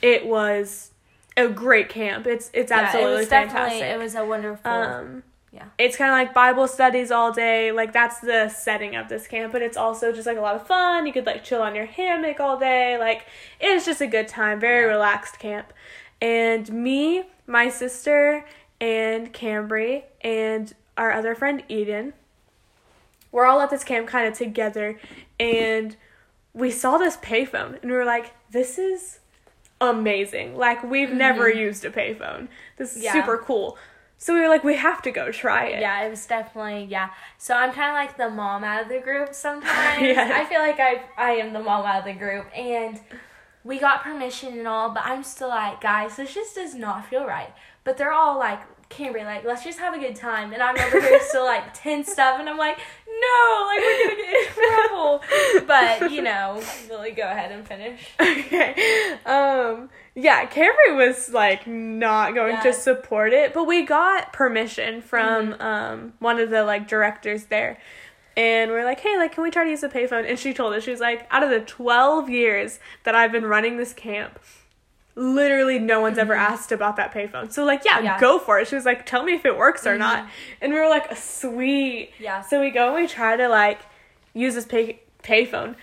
it 0.00 0.26
was 0.26 0.92
a 1.36 1.48
great 1.48 1.88
camp. 1.88 2.26
It's 2.26 2.50
it's 2.54 2.70
Yeah, 2.70 2.84
absolutely 2.84 3.16
it 3.16 3.18
was 3.18 3.28
fantastic. 3.28 3.80
definitely 3.80 3.94
it 3.94 3.98
was 4.02 4.14
a 4.14 4.24
wonderful. 4.24 4.72
Um, 4.72 5.22
Yeah. 5.52 5.64
It's 5.78 5.96
kind 5.96 6.10
of 6.10 6.14
like 6.16 6.34
Bible 6.34 6.68
studies 6.68 7.10
all 7.10 7.32
day. 7.32 7.72
Like 7.72 7.92
that's 7.92 8.20
the 8.20 8.48
setting 8.50 8.96
of 8.96 9.08
this 9.08 9.26
camp, 9.26 9.52
but 9.52 9.62
it's 9.62 9.76
also 9.76 10.12
just 10.12 10.26
like 10.26 10.36
a 10.36 10.40
lot 10.42 10.54
of 10.56 10.66
fun. 10.66 11.06
You 11.06 11.12
could 11.12 11.24
like 11.26 11.42
chill 11.42 11.62
on 11.62 11.74
your 11.74 11.86
hammock 11.86 12.38
all 12.40 12.58
day. 12.58 12.98
Like 12.98 13.24
it's 13.60 13.86
just 13.86 14.00
a 14.02 14.06
good 14.06 14.28
time. 14.28 14.60
Very 14.60 14.84
Yeah. 14.86 14.92
relaxed 14.92 15.38
camp. 15.38 15.72
And 16.20 16.70
me, 16.72 17.24
my 17.46 17.68
sister, 17.70 18.44
and 18.80 19.32
Cambry, 19.32 20.04
and 20.20 20.74
our 20.96 21.12
other 21.12 21.34
friend 21.34 21.62
Eden, 21.68 22.12
we're 23.32 23.44
all 23.46 23.60
at 23.60 23.70
this 23.70 23.84
camp 23.84 24.06
kind 24.08 24.26
of 24.28 24.34
together, 24.36 24.98
and 25.40 25.96
we 26.54 26.70
saw 26.70 26.98
this 26.98 27.16
payphone, 27.18 27.80
and 27.82 27.90
we 27.90 27.96
were 27.96 28.04
like, 28.04 28.32
"This 28.50 28.78
is 28.78 29.20
amazing! 29.80 30.56
Like 30.56 30.82
we've 30.82 31.12
never 31.12 31.48
used 31.48 31.84
a 31.84 31.90
payphone. 31.90 32.48
This 32.76 32.92
is 32.92 32.98
Mm-hmm. 32.98 33.04
Yeah. 33.04 33.12
super 33.24 33.38
cool." 33.38 33.78
So 34.20 34.34
we 34.34 34.40
were 34.40 34.48
like, 34.48 34.64
"We 34.64 34.76
have 34.76 35.00
to 35.02 35.10
go 35.12 35.30
try 35.30 35.66
it." 35.66 35.80
Yeah, 35.80 36.04
it 36.04 36.10
was 36.10 36.26
definitely 36.26 36.84
yeah. 36.90 37.10
So 37.38 37.54
I'm 37.54 37.72
kind 37.72 37.90
of 37.90 37.94
like 37.94 38.16
the 38.16 38.28
mom 38.28 38.64
out 38.64 38.82
of 38.82 38.88
the 38.88 38.98
group 39.00 39.32
sometimes. 39.32 40.02
Yeah. 40.02 40.32
I 40.34 40.44
feel 40.44 40.60
like 40.60 40.80
I 40.80 41.02
I 41.16 41.30
am 41.32 41.52
the 41.52 41.60
mom 41.60 41.86
out 41.86 42.00
of 42.00 42.04
the 42.04 42.12
group, 42.12 42.46
and 42.56 43.00
we 43.64 43.78
got 43.78 44.02
permission 44.02 44.58
and 44.58 44.66
all, 44.66 44.90
but 44.90 45.04
I'm 45.04 45.22
still 45.22 45.48
like, 45.48 45.80
guys, 45.80 46.16
this 46.16 46.34
just 46.34 46.54
does 46.54 46.74
not 46.74 47.06
feel 47.06 47.26
right. 47.26 47.52
But 47.84 47.96
they're 47.96 48.12
all 48.12 48.38
like, 48.38 48.60
Cambry, 48.88 49.24
like, 49.24 49.44
let's 49.44 49.62
just 49.64 49.78
have 49.78 49.94
a 49.94 49.98
good 49.98 50.16
time. 50.16 50.52
And 50.52 50.62
I'm 50.62 50.78
over 50.78 51.00
here 51.00 51.20
still 51.20 51.44
like 51.44 51.74
tense 51.74 52.10
stuff, 52.10 52.40
and 52.40 52.48
I'm 52.48 52.58
like, 52.58 52.78
no, 53.20 53.66
like 53.66 53.80
we're 53.80 54.08
gonna 54.08 54.16
get 54.16 54.46
in 54.46 54.88
trouble. 54.88 55.22
But 55.66 56.10
you 56.12 56.22
know, 56.22 56.62
Lily, 56.88 57.10
go 57.12 57.22
ahead 57.22 57.52
and 57.52 57.66
finish. 57.66 58.00
okay. 58.20 59.18
Um 59.26 59.90
yeah, 60.14 60.46
Cambry 60.46 60.96
was 60.96 61.30
like 61.30 61.66
not 61.66 62.34
going 62.34 62.54
Yeah. 62.54 62.62
to 62.62 62.72
support 62.72 63.32
it, 63.32 63.54
but 63.54 63.64
we 63.64 63.82
got 63.84 64.32
permission 64.32 65.00
from 65.02 65.52
Mm-hmm. 65.52 65.62
um 65.62 66.12
one 66.18 66.38
of 66.40 66.50
the 66.50 66.64
like 66.64 66.88
directors 66.88 67.44
there. 67.46 67.78
And 68.36 68.70
we're 68.70 68.84
like, 68.84 69.00
"Hey, 69.00 69.16
like 69.16 69.32
can 69.32 69.42
we 69.42 69.50
try 69.50 69.64
to 69.64 69.70
use 69.70 69.80
the 69.80 69.88
payphone?" 69.88 70.28
And 70.28 70.38
she 70.38 70.54
told 70.54 70.72
us 70.74 70.84
she 70.84 70.92
was 70.92 71.00
like, 71.00 71.26
"Out 71.32 71.42
of 71.42 71.50
the 71.50 71.60
12 71.60 72.30
years 72.30 72.78
that 73.02 73.14
I've 73.16 73.32
been 73.32 73.46
running 73.46 73.78
this 73.78 73.92
camp, 73.92 74.38
literally 75.18 75.78
no 75.78 76.00
one's 76.00 76.16
ever 76.16 76.34
mm-hmm. 76.34 76.52
asked 76.52 76.72
about 76.72 76.96
that 76.96 77.12
payphone. 77.12 77.52
So 77.52 77.64
like, 77.64 77.84
yeah, 77.84 77.98
Yeah. 78.00 78.20
go 78.20 78.38
for 78.38 78.58
it. 78.60 78.68
She 78.68 78.76
was 78.76 78.84
like, 78.84 79.04
tell 79.04 79.24
me 79.24 79.34
if 79.34 79.44
it 79.44 79.56
works 79.56 79.86
or 79.86 79.98
not. 79.98 80.18
Mm-hmm. 80.20 80.28
And 80.62 80.72
we 80.72 80.78
were 80.78 80.88
like, 80.88 81.14
sweet. 81.16 82.12
Yeah. 82.18 82.42
So 82.42 82.60
we 82.60 82.70
go 82.70 82.94
and 82.94 83.02
we 83.02 83.08
try 83.08 83.36
to 83.36 83.48
like 83.48 83.80
use 84.32 84.54
this 84.54 84.64
pay 84.64 85.02
payphone. 85.22 85.74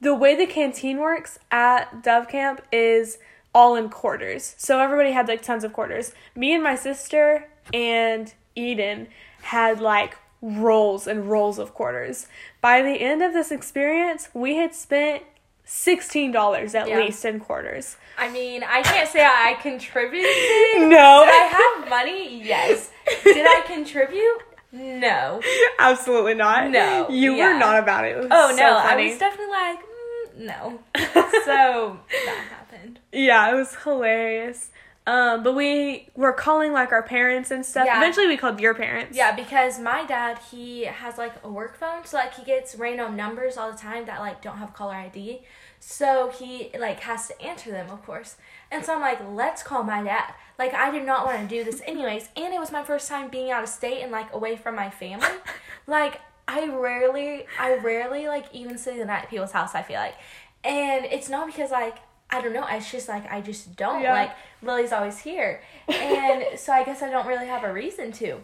The 0.00 0.14
way 0.14 0.36
the 0.36 0.46
canteen 0.46 0.98
works 0.98 1.38
at 1.50 2.02
Dove 2.02 2.28
Camp 2.28 2.60
is 2.72 3.18
all 3.54 3.76
in 3.76 3.88
quarters. 3.88 4.54
So 4.58 4.80
everybody 4.80 5.12
had 5.12 5.28
like 5.28 5.42
tons 5.42 5.64
of 5.64 5.72
quarters. 5.72 6.12
Me 6.34 6.52
and 6.52 6.62
my 6.62 6.74
sister 6.74 7.48
and 7.72 8.32
Eden 8.54 9.08
had 9.42 9.80
like 9.80 10.16
rolls 10.42 11.06
and 11.06 11.30
rolls 11.30 11.58
of 11.58 11.74
quarters. 11.74 12.26
By 12.60 12.82
the 12.82 13.00
end 13.00 13.22
of 13.22 13.32
this 13.32 13.50
experience, 13.50 14.28
we 14.34 14.56
had 14.56 14.74
spent 14.74 15.22
$16 15.68 16.74
at 16.74 16.88
Yeah. 16.88 16.96
least 16.98 17.24
in 17.24 17.40
quarters. 17.40 17.96
I 18.16 18.30
mean, 18.30 18.64
I 18.64 18.82
can't 18.82 19.08
say 19.08 19.24
I 19.24 19.54
contributed. 19.60 20.26
No. 20.88 21.24
Did 21.24 21.34
I 21.34 21.74
have 21.78 21.88
money? 21.90 22.42
Yes. 22.42 22.90
Did 23.22 23.46
I 23.46 23.60
contribute? 23.66 24.38
No. 24.72 25.40
Absolutely 25.78 26.34
not. 26.34 26.70
No, 26.70 27.08
You 27.10 27.34
yeah. 27.34 27.52
were 27.52 27.58
not 27.58 27.78
about 27.78 28.04
it. 28.06 28.16
It 28.16 28.26
Oh 28.30 28.50
so 28.50 28.56
no, 28.56 28.76
I 28.76 28.96
was 28.96 29.18
definitely 29.18 29.52
like, 29.52 29.78
mm, 29.78 30.46
no. 30.46 30.78
so 31.44 31.98
that 32.26 32.44
happened. 32.50 32.98
Yeah, 33.12 33.50
it 33.50 33.54
was 33.54 33.74
hilarious. 33.84 34.70
Um, 35.08 35.42
but 35.42 35.54
we 35.54 36.06
were 36.16 36.34
calling 36.34 36.74
like 36.74 36.92
our 36.92 37.02
parents 37.02 37.50
and 37.50 37.64
stuff. 37.64 37.86
Yeah. 37.86 37.96
Eventually, 37.96 38.26
we 38.26 38.36
called 38.36 38.60
your 38.60 38.74
parents. 38.74 39.16
Yeah, 39.16 39.34
because 39.34 39.78
my 39.78 40.04
dad 40.04 40.38
he 40.50 40.82
has 40.84 41.16
like 41.16 41.32
a 41.42 41.48
work 41.48 41.78
phone, 41.78 42.04
so 42.04 42.18
like 42.18 42.34
he 42.34 42.44
gets 42.44 42.74
random 42.74 43.16
numbers 43.16 43.56
all 43.56 43.72
the 43.72 43.78
time 43.78 44.04
that 44.04 44.20
like 44.20 44.42
don't 44.42 44.58
have 44.58 44.74
caller 44.74 44.92
ID. 44.92 45.40
So 45.80 46.28
he 46.28 46.70
like 46.78 47.00
has 47.00 47.26
to 47.28 47.40
answer 47.40 47.70
them, 47.70 47.88
of 47.88 48.04
course. 48.04 48.36
And 48.70 48.84
so 48.84 48.94
I'm 48.94 49.00
like, 49.00 49.18
let's 49.26 49.62
call 49.62 49.82
my 49.82 50.02
dad. 50.02 50.34
Like 50.58 50.74
I 50.74 50.90
did 50.90 51.06
not 51.06 51.24
want 51.24 51.40
to 51.40 51.46
do 51.48 51.64
this 51.64 51.80
anyways, 51.86 52.28
and 52.36 52.52
it 52.52 52.60
was 52.60 52.70
my 52.70 52.84
first 52.84 53.08
time 53.08 53.30
being 53.30 53.50
out 53.50 53.62
of 53.62 53.70
state 53.70 54.02
and 54.02 54.12
like 54.12 54.34
away 54.34 54.56
from 54.56 54.76
my 54.76 54.90
family. 54.90 55.26
like 55.86 56.20
I 56.46 56.68
rarely, 56.68 57.46
I 57.58 57.76
rarely 57.78 58.28
like 58.28 58.44
even 58.52 58.76
stay 58.76 58.98
the 58.98 59.06
night 59.06 59.22
at 59.22 59.30
people's 59.30 59.52
house. 59.52 59.74
I 59.74 59.80
feel 59.80 60.00
like, 60.00 60.16
and 60.62 61.06
it's 61.06 61.30
not 61.30 61.46
because 61.46 61.70
like 61.70 61.96
I 62.30 62.40
don't 62.40 62.52
know. 62.52 62.66
It's 62.70 62.90
just 62.90 63.08
like 63.08 63.30
I 63.30 63.40
just 63.40 63.76
don't 63.76 64.02
Yeah. 64.02 64.12
like 64.12 64.30
Lily's 64.62 64.92
always 64.92 65.18
here, 65.18 65.62
and 65.88 66.44
so 66.58 66.72
I 66.72 66.84
guess 66.84 67.02
I 67.02 67.10
don't 67.10 67.26
really 67.26 67.46
have 67.46 67.64
a 67.64 67.72
reason 67.72 68.12
to. 68.12 68.40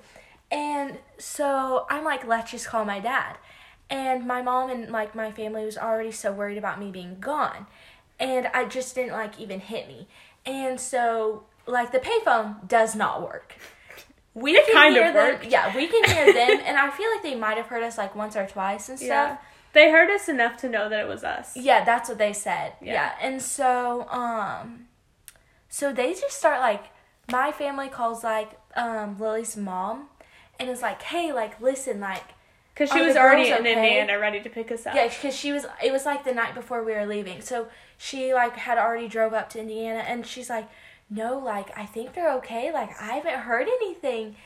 And 0.50 0.98
so 1.18 1.86
I'm 1.90 2.04
like, 2.04 2.26
let's 2.26 2.50
just 2.50 2.66
call 2.68 2.84
my 2.84 3.00
dad. 3.00 3.36
And 3.90 4.26
my 4.26 4.40
mom 4.40 4.70
and 4.70 4.90
like 4.90 5.14
my 5.14 5.30
family 5.32 5.64
was 5.64 5.76
already 5.76 6.12
so 6.12 6.32
worried 6.32 6.58
about 6.58 6.78
me 6.78 6.90
being 6.90 7.18
gone. 7.20 7.66
And 8.18 8.46
I 8.54 8.64
just 8.64 8.94
didn't 8.94 9.12
like 9.12 9.40
even 9.40 9.60
hit 9.60 9.88
me. 9.88 10.06
And 10.46 10.80
so 10.80 11.44
like 11.66 11.92
the 11.92 11.98
payphone 11.98 12.66
does 12.68 12.94
not 12.94 13.22
work. 13.22 13.54
We 14.34 14.52
can 14.54 14.72
kind 14.72 14.96
of 14.96 15.02
hear 15.02 15.12
them. 15.12 15.40
Yeah, 15.48 15.74
we 15.76 15.86
can 15.86 16.04
hear 16.04 16.32
them 16.32 16.60
and 16.64 16.76
I 16.76 16.90
feel 16.90 17.10
like 17.10 17.22
they 17.22 17.34
might 17.34 17.56
have 17.56 17.66
heard 17.66 17.82
us 17.82 17.98
like 17.98 18.14
once 18.14 18.36
or 18.36 18.46
twice 18.46 18.88
and 18.88 18.98
stuff. 18.98 19.08
Yeah. 19.08 19.36
They 19.74 19.90
heard 19.90 20.08
us 20.10 20.28
enough 20.28 20.56
to 20.58 20.68
know 20.68 20.88
that 20.88 21.00
it 21.00 21.08
was 21.08 21.22
us. 21.24 21.56
Yeah, 21.56 21.84
that's 21.84 22.08
what 22.08 22.16
they 22.18 22.32
said. 22.32 22.72
Yeah. 22.80 22.92
Yeah. 22.94 23.12
And 23.20 23.42
so 23.42 24.08
um 24.08 24.86
so 25.68 25.92
they 25.92 26.14
just 26.14 26.38
start 26.38 26.60
like 26.60 26.84
my 27.30 27.52
family 27.52 27.88
calls 27.88 28.24
like 28.24 28.52
um 28.76 29.18
Lily's 29.18 29.56
mom 29.56 30.08
and 30.58 30.70
is 30.70 30.80
like, 30.82 31.02
"Hey, 31.02 31.32
like 31.32 31.60
listen, 31.60 32.00
like 32.00 32.22
Because 32.72 32.90
she 32.90 33.00
was 33.02 33.16
already 33.16 33.48
in 33.50 33.58
okay? 33.58 33.72
Indiana 33.74 34.18
ready 34.18 34.40
to 34.40 34.48
pick 34.48 34.70
us 34.72 34.86
up. 34.86 34.94
yeah, 34.94 35.08
cuz 35.08 35.34
she 35.34 35.50
was 35.52 35.66
it 35.82 35.90
was 35.92 36.06
like 36.06 36.22
the 36.24 36.32
night 36.34 36.54
before 36.54 36.82
we 36.84 36.92
were 36.92 37.06
leaving. 37.06 37.40
So 37.40 37.66
she 37.98 38.32
like 38.32 38.54
had 38.56 38.78
already 38.78 39.08
drove 39.08 39.34
up 39.34 39.50
to 39.50 39.58
Indiana 39.60 40.00
and 40.06 40.24
she's 40.26 40.48
like, 40.50 40.68
"No, 41.10 41.38
like 41.38 41.76
I 41.76 41.86
think 41.86 42.12
they're 42.14 42.32
okay. 42.34 42.70
Like 42.72 42.90
I 43.02 43.14
haven't 43.14 43.40
heard 43.40 43.66
anything." 43.66 44.36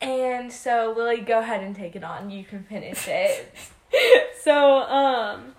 And 0.00 0.52
so 0.52 0.94
Lily, 0.96 1.20
go 1.20 1.40
ahead 1.40 1.62
and 1.62 1.74
take 1.74 1.94
it 1.96 2.04
on. 2.04 2.30
You 2.30 2.44
can 2.44 2.62
finish 2.64 3.08
it. 3.08 3.52
so, 4.42 4.80
um, 4.82 5.54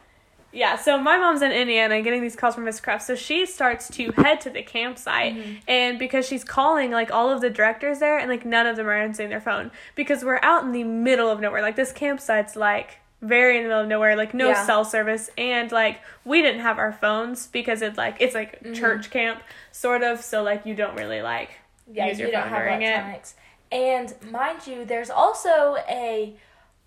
yeah, 0.53 0.75
so 0.75 0.97
my 0.97 1.17
mom's 1.17 1.41
in 1.41 1.51
Indiana 1.51 2.01
getting 2.01 2.21
these 2.21 2.35
calls 2.35 2.55
from 2.55 2.65
Miss 2.65 2.79
Kraft. 2.81 3.03
So 3.05 3.15
she 3.15 3.45
starts 3.45 3.87
to 3.95 4.11
head 4.11 4.41
to 4.41 4.49
the 4.49 4.61
campsite. 4.61 5.35
Mm-hmm. 5.35 5.53
And 5.67 5.97
because 5.99 6.27
she's 6.27 6.43
calling, 6.43 6.91
like, 6.91 7.11
all 7.11 7.29
of 7.29 7.39
the 7.41 7.49
directors 7.49 7.99
there, 7.99 8.17
and, 8.17 8.29
like, 8.29 8.45
none 8.45 8.67
of 8.67 8.75
them 8.75 8.87
are 8.87 8.97
answering 8.97 9.29
their 9.29 9.39
phone. 9.41 9.71
Because 9.95 10.23
we're 10.25 10.39
out 10.41 10.63
in 10.63 10.71
the 10.73 10.83
middle 10.83 11.29
of 11.29 11.39
nowhere. 11.39 11.61
Like, 11.61 11.75
this 11.77 11.91
campsite's, 11.93 12.55
like, 12.55 12.97
very 13.21 13.57
in 13.57 13.63
the 13.63 13.69
middle 13.69 13.83
of 13.83 13.87
nowhere, 13.87 14.15
like, 14.17 14.33
no 14.33 14.49
Yeah. 14.49 14.65
cell 14.65 14.83
service. 14.83 15.29
And, 15.37 15.71
like, 15.71 16.01
we 16.25 16.41
didn't 16.41 16.61
have 16.61 16.79
our 16.79 16.91
phones 16.91 17.47
because 17.47 17.81
it's, 17.81 17.97
like, 17.97 18.17
it's, 18.19 18.35
like, 18.35 18.61
Mm-hmm. 18.61 18.73
church 18.73 19.09
camp, 19.09 19.41
sort 19.71 20.03
of. 20.03 20.21
So, 20.21 20.43
like, 20.43 20.65
you 20.65 20.75
don't 20.75 20.97
really, 20.97 21.21
like, 21.21 21.51
yeah, 21.89 22.07
use 22.07 22.19
you 22.19 22.25
your 22.25 22.31
don't 22.33 22.41
phone 22.43 22.49
have 22.49 22.63
during 22.63 22.81
it. 22.81 23.33
And 23.71 24.13
mind 24.31 24.67
you, 24.67 24.83
there's 24.83 25.09
also 25.09 25.77
a 25.87 26.35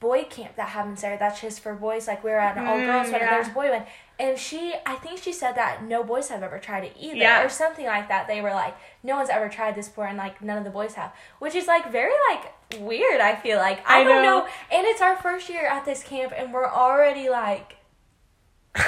boy 0.00 0.24
camp 0.24 0.56
that 0.56 0.68
happens 0.70 1.00
there. 1.02 1.16
That's 1.16 1.40
just 1.40 1.60
for 1.60 1.74
boys. 1.74 2.06
Like 2.06 2.22
we 2.24 2.30
were 2.30 2.38
at 2.38 2.56
an 2.56 2.66
all 2.66 2.76
girls 2.76 3.08
Mm, 3.08 3.12
one, 3.12 3.20
yeah. 3.20 3.26
and 3.26 3.28
there's 3.36 3.48
a 3.48 3.50
boy 3.52 3.70
one. 3.70 3.84
And 4.18 4.38
she, 4.38 4.74
I 4.86 4.94
think 4.96 5.20
she 5.20 5.32
said 5.32 5.52
that 5.56 5.82
no 5.82 6.04
boys 6.04 6.28
have 6.28 6.42
ever 6.42 6.58
tried 6.58 6.84
it 6.84 6.96
either, 7.00 7.16
Yeah. 7.16 7.42
or 7.44 7.48
something 7.48 7.84
like 7.86 8.06
that. 8.08 8.28
They 8.28 8.40
were 8.40 8.50
like, 8.52 8.76
no 9.02 9.16
one's 9.16 9.28
ever 9.30 9.48
tried 9.48 9.74
this 9.74 9.88
before, 9.88 10.06
and 10.06 10.16
like 10.18 10.40
none 10.42 10.56
of 10.58 10.64
the 10.64 10.70
boys 10.70 10.94
have, 10.94 11.12
which 11.40 11.54
is 11.54 11.66
like 11.66 11.90
very 11.90 12.12
like 12.30 12.80
weird. 12.80 13.20
I 13.20 13.34
feel 13.34 13.58
like 13.58 13.80
I, 13.88 14.00
I 14.00 14.04
don't 14.04 14.22
know. 14.22 14.40
know. 14.40 14.46
And 14.72 14.86
it's 14.86 15.00
our 15.00 15.16
first 15.16 15.48
year 15.48 15.66
at 15.66 15.84
this 15.84 16.02
camp, 16.04 16.32
and 16.36 16.52
we're 16.52 16.68
already 16.70 17.28
like, 17.28 17.76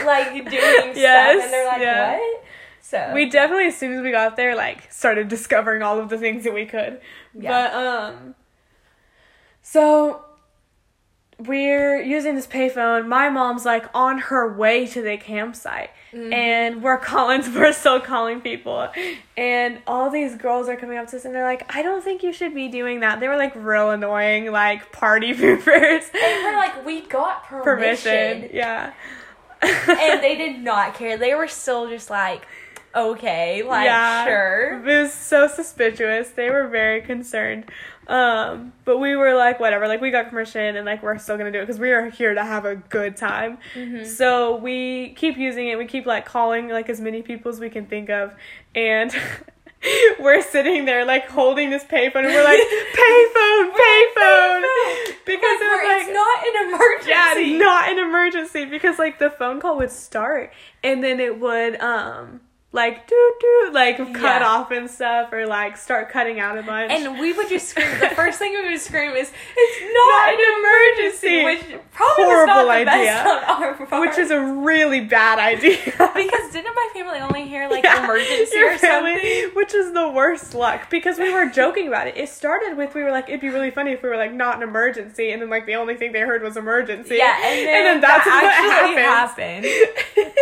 like 0.05 0.33
doing 0.33 0.45
stuff, 0.45 0.97
Yes, 0.97 1.45
and 1.45 1.53
they're 1.53 1.67
like, 1.67 1.81
yeah. 1.81 2.19
what? 2.19 2.45
So 2.83 3.11
we 3.15 3.29
definitely 3.29 3.67
as 3.67 3.77
soon 3.77 3.95
as 3.95 4.03
we 4.03 4.13
got 4.13 4.37
there 4.37 4.55
like 4.55 4.93
started 4.93 5.27
discovering 5.27 5.83
all 5.83 5.99
of 5.99 6.09
the 6.09 6.19
things 6.19 6.45
that 6.45 6.55
we 6.55 6.67
could 6.67 7.01
Yeah. 7.35 7.51
but 7.51 7.75
um 7.75 8.35
so 9.61 10.25
we're 11.39 12.01
using 12.01 12.35
this 12.35 12.47
payphone 12.47 13.07
my 13.07 13.29
mom's 13.29 13.65
like 13.67 13.85
on 13.95 14.19
her 14.19 14.51
way 14.53 14.87
to 14.87 15.03
the 15.03 15.17
campsite 15.17 15.91
Mm-hmm. 16.15 16.33
and 16.33 16.83
we're 16.83 16.97
calling 16.99 17.43
we're 17.55 17.73
still 17.73 18.01
calling 18.01 18.41
people 18.41 18.89
and 19.37 19.81
all 19.89 20.09
these 20.09 20.37
girls 20.37 20.69
are 20.69 20.77
coming 20.77 20.97
up 20.97 21.09
to 21.09 21.17
us 21.17 21.25
and 21.27 21.35
they're 21.35 21.45
like 21.45 21.75
i 21.75 21.83
don't 21.83 22.03
think 22.03 22.23
you 22.23 22.33
should 22.33 22.55
be 22.55 22.69
doing 22.69 23.01
that 23.01 23.19
they 23.21 23.27
were 23.29 23.37
like 23.37 23.53
real 23.57 23.91
annoying 23.91 24.51
like 24.51 24.93
party 24.93 25.35
poopers 25.35 26.05
and 26.15 26.45
we're 26.45 26.57
like, 26.57 26.87
we 26.87 27.01
got 27.03 27.45
permission 27.45 28.49
yeah 28.55 28.93
and 29.63 30.23
they 30.23 30.37
did 30.39 30.61
not 30.61 30.95
care. 30.95 31.17
They 31.19 31.35
were 31.35 31.49
still 31.49 31.89
just 31.89 32.09
like, 32.11 32.47
okay, 32.95 33.63
like 33.63 33.87
Yeah. 33.87 34.25
sure. 34.27 34.79
It 34.79 34.85
was 35.03 35.13
so 35.13 35.49
suspicious. 35.49 36.31
They 36.31 36.51
were 36.51 36.69
very 36.69 37.01
concerned. 37.01 37.65
Um, 38.07 38.73
but 38.85 38.99
we 38.99 39.17
were 39.17 39.35
like, 39.35 39.59
whatever. 39.59 39.89
Like 39.89 40.01
we 40.01 40.11
got 40.11 40.31
permission, 40.31 40.77
and 40.77 40.87
like 40.87 41.03
we're 41.03 41.19
still 41.19 41.37
gonna 41.37 41.51
do 41.51 41.59
it 41.59 41.63
because 41.63 41.81
we 41.81 41.93
are 41.93 42.09
here 42.09 42.35
to 42.35 42.45
have 42.45 42.65
a 42.65 42.77
good 42.77 43.17
time. 43.17 43.59
Mm-hmm. 43.75 44.05
So 44.05 44.57
we 44.57 45.11
keep 45.17 45.37
using 45.37 45.69
it. 45.69 45.77
We 45.79 45.87
keep 45.87 46.07
like 46.07 46.25
calling 46.25 46.69
like 46.69 46.89
as 46.89 47.01
many 47.01 47.23
people 47.23 47.51
as 47.51 47.61
we 47.61 47.71
can 47.71 47.87
think 47.87 48.11
of, 48.11 48.35
and. 48.75 49.15
We're 50.19 50.43
sitting 50.43 50.85
there 50.85 51.05
like 51.05 51.29
holding 51.29 51.71
this 51.71 51.85
payphone 51.85 52.25
and 52.25 52.27
we're 52.27 52.43
like 52.43 52.59
payphone, 52.59 53.71
payphone, 53.71 54.63
because 55.25 55.61
it 55.61 55.71
was 55.71 55.83
like 55.85 56.03
it's 56.03 56.13
not 56.13 56.47
an 56.47 56.75
emergency. 56.75 57.11
yeah, 57.11 57.35
it's 57.37 57.61
not 57.61 57.89
an 57.91 57.99
emergency 57.99 58.65
because 58.65 58.99
like 58.99 59.21
the 59.21 59.31
phone 59.31 59.61
call 59.61 59.77
would 59.77 59.93
start 59.93 60.53
and 60.83 61.05
then 61.05 61.21
it 61.21 61.39
would 61.39 61.79
um 61.81 62.41
like 62.73 63.07
doo 63.07 63.33
doo 63.41 63.71
like 63.73 63.97
cut 63.97 64.43
Yeah. 64.43 64.47
off 64.47 64.71
and 64.71 64.91
stuff 64.91 65.33
or 65.33 65.47
like 65.47 65.77
start 65.79 66.11
cutting 66.11 66.41
out 66.41 66.59
a 66.59 66.63
bunch. 66.63 66.91
And 66.93 67.19
we 67.19 67.33
would 67.33 67.49
just 67.49 67.69
scream. 67.69 67.87
The 68.01 68.09
first 68.15 68.39
thing 68.39 68.53
we 68.53 68.69
would 68.71 68.81
scream 68.81 69.13
is, 69.13 69.33
"It's 69.57 69.81
not, 69.95 70.27
Not 70.27 70.35
an 70.35 70.41
emergency," 70.59 71.45
which 71.45 71.81
probably 71.93 72.25
Horrible 72.25 72.47
was 72.47 72.47
not 72.47 72.65
the 72.67 72.71
idea. 72.91 73.05
best 73.07 73.49
on 73.49 73.63
our 73.63 73.87
part. 73.87 74.01
which 74.09 74.19
is 74.19 74.31
a 74.31 74.41
really 74.41 75.01
bad 75.01 75.39
idea. 75.39 75.77
because 75.87 76.53
didn't 76.53 76.75
my 76.75 76.89
family 76.93 77.19
only 77.21 77.45
hear 77.49 77.67
like 77.69 77.83
Yeah, 77.85 78.05
emergency 78.05 78.59
or 78.59 78.77
something? 78.77 79.51
which 79.55 79.73
is 79.73 79.93
the 79.95 80.09
worst 80.11 80.55
luck 80.55 80.91
because 80.91 81.19
we 81.19 81.33
were 81.33 81.47
joking 81.47 81.89
about 81.89 82.09
it. 82.09 82.17
It 82.19 82.29
started 82.29 82.77
with 82.77 82.95
we 82.95 83.03
were 83.03 83.11
like 83.13 83.29
it'd 83.29 83.41
be 83.41 83.49
really 83.49 83.71
funny 83.71 83.93
if 83.93 84.03
we 84.03 84.09
were 84.11 84.17
like 84.19 84.35
not 84.35 84.57
an 84.57 84.63
emergency, 84.65 85.31
and 85.31 85.41
then 85.41 85.49
like 85.49 85.65
the 85.65 85.77
only 85.77 85.97
thing 85.97 86.13
they 86.13 86.21
heard 86.21 86.43
was 86.43 86.59
emergency. 86.59 87.15
Yeah, 87.17 87.39
and 87.43 87.67
then, 87.69 88.01
that's 88.03 88.25
that 88.25 88.43
what 88.43 88.99
happened. 88.99 89.67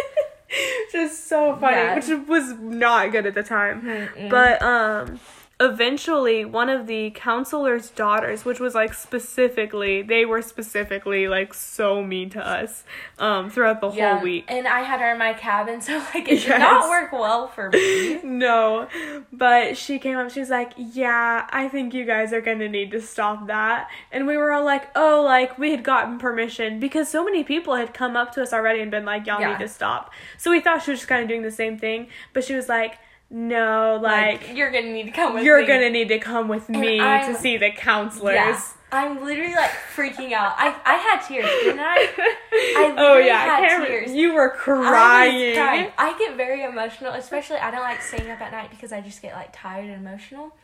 just 0.92 1.26
so 1.28 1.56
funny, 1.56 1.76
Yeah. 1.76 1.94
which 1.96 2.28
was 2.28 2.52
not 2.58 3.12
good 3.12 3.26
at 3.26 3.34
the 3.34 3.42
time. 3.42 4.08
But 4.30 4.62
um 4.62 5.20
eventually 5.64 6.44
one 6.44 6.68
of 6.68 6.86
the 6.86 7.10
counselor's 7.10 7.90
daughters, 7.90 8.44
which 8.44 8.60
was 8.60 8.74
like 8.74 8.92
specifically 8.94 10.02
they 10.02 10.24
were 10.24 10.42
specifically 10.42 11.26
like 11.28 11.54
so 11.54 12.02
mean 12.02 12.30
to 12.30 12.46
us 12.46 12.84
um 13.18 13.50
throughout 13.50 13.80
the 13.80 13.90
Yeah, 13.90 14.14
whole 14.14 14.22
week. 14.22 14.44
and 14.48 14.66
I 14.68 14.80
had 14.82 15.00
her 15.00 15.12
in 15.12 15.18
my 15.18 15.32
cabin, 15.32 15.80
so 15.86 15.96
like 16.14 16.28
it 16.28 16.40
did 16.42 16.58
not 16.58 16.88
work 16.88 17.12
well 17.12 17.48
for 17.48 17.70
me. 17.70 18.20
No, 18.24 18.88
but 19.32 19.76
she 19.76 19.98
came 19.98 20.16
up. 20.18 20.30
She's 20.30 20.50
like, 20.50 20.72
"Yeah, 20.76 21.46
I 21.50 21.68
think 21.68 21.94
you 21.94 22.04
guys 22.04 22.32
are 22.32 22.40
gonna 22.40 22.68
need 22.68 22.90
to 22.92 23.00
stop 23.00 23.46
that." 23.46 23.88
And 24.12 24.26
we 24.26 24.36
were 24.36 24.52
all 24.52 24.64
like, 24.64 24.88
"Oh, 24.94 25.22
like 25.24 25.58
we 25.58 25.70
had 25.70 25.82
gotten 25.82 26.18
permission 26.18 26.80
because 26.80 27.08
so 27.08 27.24
many 27.24 27.44
people 27.44 27.76
had 27.76 27.94
come 27.94 28.16
up 28.16 28.32
to 28.34 28.42
us 28.42 28.52
already 28.52 28.80
and 28.80 28.90
been 28.90 29.04
like, 29.04 29.26
y'all 29.26 29.40
Yeah. 29.40 29.50
need 29.52 29.60
to 29.60 29.68
stop." 29.68 30.12
So 30.36 30.50
we 30.50 30.60
thought 30.60 30.82
she 30.82 30.90
was 30.90 31.00
just 31.00 31.08
kind 31.08 31.22
of 31.22 31.28
doing 31.28 31.42
the 31.42 31.50
same 31.50 31.78
thing, 31.78 32.08
but 32.32 32.44
she 32.44 32.54
was 32.54 32.68
like, 32.68 32.98
no, 33.30 33.98
like, 34.02 34.42
Like, 34.48 34.56
you're 34.56 34.70
gonna 34.70 34.92
need 34.92 35.04
to 35.06 35.10
come 35.10 35.34
with 35.34 35.44
you're 35.44 35.60
me. 35.62 35.66
gonna 35.66 35.90
need 35.90 36.08
to 36.08 36.18
come 36.18 36.48
with 36.48 36.68
And 36.68 36.80
me 36.80 37.00
I'm- 37.00 37.32
to 37.34 37.38
see 37.40 37.56
the 37.56 37.70
counselors. 37.70 38.34
Yeah. 38.34 38.60
I'm 38.92 39.24
literally 39.24 39.54
like 39.54 39.72
freaking 39.96 40.30
out. 40.32 40.54
I 40.56 40.72
I 40.84 40.94
had 40.94 41.18
tears, 41.26 41.46
didn't 41.64 41.80
I? 41.80 42.08
I 42.52 42.94
oh 42.96 43.18
yeah, 43.18 43.38
had 43.44 43.68
Cameron, 43.68 43.88
tears. 43.90 44.12
you 44.12 44.32
were 44.34 44.54
I 44.54 44.56
crying. 44.56 45.54
crying. 45.56 45.92
I 45.98 46.16
get 46.16 46.36
very 46.36 46.62
emotional, 46.62 47.12
especially 47.12 47.56
I 47.56 47.72
don't 47.72 47.80
like 47.80 48.00
staying 48.00 48.30
up 48.30 48.40
at 48.40 48.52
night 48.52 48.70
because 48.70 48.92
I 48.92 49.00
just 49.00 49.20
get 49.20 49.34
like 49.34 49.48
tired 49.52 49.86
and 49.90 49.94
emotional. 50.06 50.54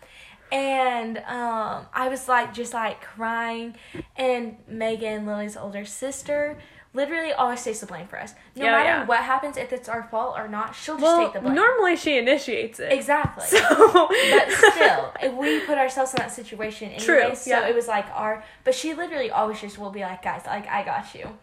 And 0.52 1.19
um, 1.26 1.87
I 1.93 2.09
was 2.09 2.29
like 2.29 2.55
just 2.55 2.73
like 2.73 3.00
crying, 3.00 3.75
and 4.17 4.57
Megan, 4.69 5.26
Lily's 5.26 5.57
older 5.57 5.85
sister, 5.85 6.57
literally 6.92 7.32
always 7.32 7.62
takes 7.62 7.80
the 7.80 7.87
blame 7.87 8.06
for 8.09 8.18
us. 8.18 8.35
No 8.56 8.64
Yeah, 8.64 8.73
matter 8.73 8.88
yeah. 8.88 9.04
what 9.06 9.20
happens, 9.20 9.56
if 9.56 9.73
it's 9.73 9.88
our 9.88 10.02
fault 10.04 10.35
or 10.37 10.49
not, 10.49 10.75
she'll 10.75 10.97
just 10.97 11.02
Well, 11.04 11.23
take 11.25 11.35
the 11.35 11.40
blame. 11.40 11.54
normally 11.54 11.97
she 11.97 12.18
initiates 12.18 12.80
it. 12.80 12.92
exactly. 12.92 13.44
So, 13.49 14.09
but 14.09 14.50
still, 14.50 15.12
if 15.23 15.32
we 15.35 15.61
put 15.61 15.78
ourselves 15.78 16.12
in 16.14 16.18
that 16.18 16.32
situation 16.32 16.88
anyway. 16.88 17.04
True, 17.04 17.35
So 17.35 17.50
yeah. 17.50 17.68
it 17.68 17.75
was 17.75 17.87
like 17.88 18.06
our, 18.12 18.42
but 18.64 18.75
she 18.75 18.94
literally 18.94 19.30
always 19.30 19.61
just 19.61 19.78
will 19.78 19.90
be 19.90 20.00
like, 20.00 20.23
guys, 20.23 20.42
like 20.47 20.66
I 20.68 20.85
got 20.85 21.14
you. 21.14 21.38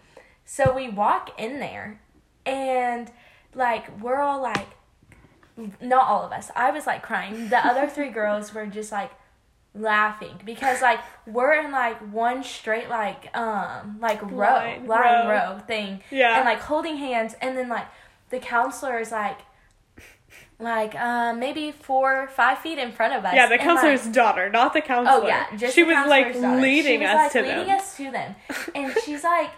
So 0.46 0.74
we 0.74 0.90
walk 0.90 1.40
in 1.40 1.60
there, 1.60 2.00
and 2.46 3.10
like 3.56 3.86
we're 4.02 4.20
all 4.22 4.42
like, 4.42 4.68
not 5.82 6.08
all 6.08 6.24
of 6.26 6.32
us. 6.32 6.52
I 6.56 6.72
was 6.72 6.86
like 6.88 7.02
crying. 7.04 7.50
The 7.50 7.66
other 7.66 7.88
three 7.88 8.10
girls 8.20 8.54
were 8.54 8.66
just 8.66 8.92
like 8.92 9.12
laughing 9.76 10.40
because 10.46 10.82
like 10.82 11.00
we're 11.28 11.54
in 11.54 11.72
like 11.72 11.98
one 12.12 12.44
straight 12.44 12.90
like 12.90 13.36
um 13.38 13.98
like 14.02 14.22
row 14.24 14.38
Line, 14.56 14.88
line 14.88 15.28
row. 15.28 15.54
row 15.54 15.60
thing 15.68 16.02
Yeah. 16.10 16.38
and 16.38 16.46
like 16.46 16.60
holding 16.60 16.98
hands 16.98 17.36
and 17.42 17.56
then 17.58 17.70
like 17.70 17.86
the 18.30 18.40
counselor 18.40 19.00
is 19.00 19.12
like 19.12 19.38
like 20.60 20.96
um 20.96 21.40
maybe 21.40 21.72
four 21.72 22.28
five 22.36 22.58
feet 22.60 22.80
in 22.80 22.92
front 22.92 23.14
of 23.14 23.24
us 23.24 23.34
yeah, 23.36 23.46
the 23.48 23.54
and, 23.54 23.62
counselor's 23.62 24.06
like, 24.06 24.14
daughter, 24.14 24.50
not 24.50 24.74
the 24.74 24.82
counselor. 24.82 25.24
oh 25.26 25.28
yeah 25.28 25.46
just 25.56 25.76
she 25.76 25.84
was 25.84 26.08
like 26.10 26.34
daughter. 26.34 26.60
leading 26.62 27.02
she 27.02 27.06
was, 27.06 27.10
us 27.10 27.16
like, 27.16 27.32
to 27.34 27.42
leading 27.44 27.68
them. 27.68 27.78
us 27.78 27.98
to 27.98 28.12
them 28.12 28.36
and 28.76 28.96
she's 29.06 29.24
like 29.24 29.52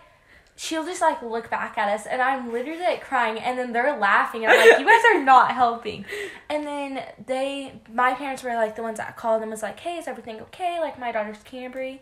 she'll 0.60 0.86
just 0.86 1.00
like 1.02 1.22
look 1.22 1.50
back 1.50 1.78
at 1.78 1.88
us 1.88 2.06
and 2.06 2.22
i'm 2.22 2.52
literally 2.52 2.82
like 2.82 3.02
crying 3.02 3.40
and 3.40 3.58
then 3.58 3.72
they're 3.72 3.98
laughing 3.98 4.44
and 4.44 4.52
i'm 4.52 4.70
like 4.70 4.78
you 4.78 4.86
guys 4.86 5.02
are 5.14 5.24
not 5.24 5.54
helping 5.54 6.04
and 6.50 6.68
then 6.68 7.02
they 7.26 7.72
my 7.94 8.14
parents 8.14 8.44
were 8.44 8.54
like 8.56 8.76
the 8.76 8.82
ones 8.82 8.98
that 8.98 9.16
called 9.16 9.42
and 9.42 9.50
was 9.50 9.64
like 9.64 9.80
hey 9.80 9.98
is 9.98 10.06
everything 10.06 10.42
okay 10.42 10.78
like 10.82 11.00
my 11.00 11.14
daughter's 11.14 11.38
cambry 11.50 12.00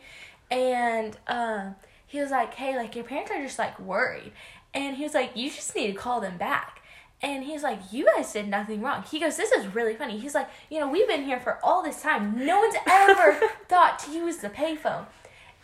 and 0.50 1.18
um 1.28 1.76
he 2.08 2.20
was 2.20 2.32
like 2.32 2.56
hey 2.56 2.76
like 2.76 2.96
your 2.96 3.06
parents 3.06 3.30
are 3.30 3.44
just 3.44 3.60
like 3.60 3.80
worried 3.80 4.32
and 4.74 4.98
he 4.98 5.04
was 5.04 5.14
like 5.14 5.30
you 5.36 5.52
just 5.52 5.76
need 5.76 5.88
to 5.88 5.94
call 5.94 6.20
them 6.20 6.38
back 6.38 6.82
and 7.20 7.46
he's 7.46 7.64
like, 7.64 7.80
You 7.92 8.06
guys 8.16 8.32
did 8.32 8.48
nothing 8.48 8.82
wrong. 8.82 9.04
He 9.10 9.20
goes, 9.20 9.38
This 9.38 9.52
is 9.52 9.74
really 9.74 9.96
funny. 9.96 10.20
He's 10.20 10.36
like, 10.36 10.48
You 10.70 10.80
know, 10.80 10.88
we've 10.88 11.08
been 11.08 11.26
here 11.26 11.40
for 11.40 11.58
all 11.64 11.82
this 11.82 12.00
time. 12.00 12.46
No 12.46 12.60
one's 12.60 12.76
ever 12.88 13.34
thought 13.68 13.98
to 14.06 14.12
use 14.12 14.38
the 14.38 14.50
payphone. 14.50 15.08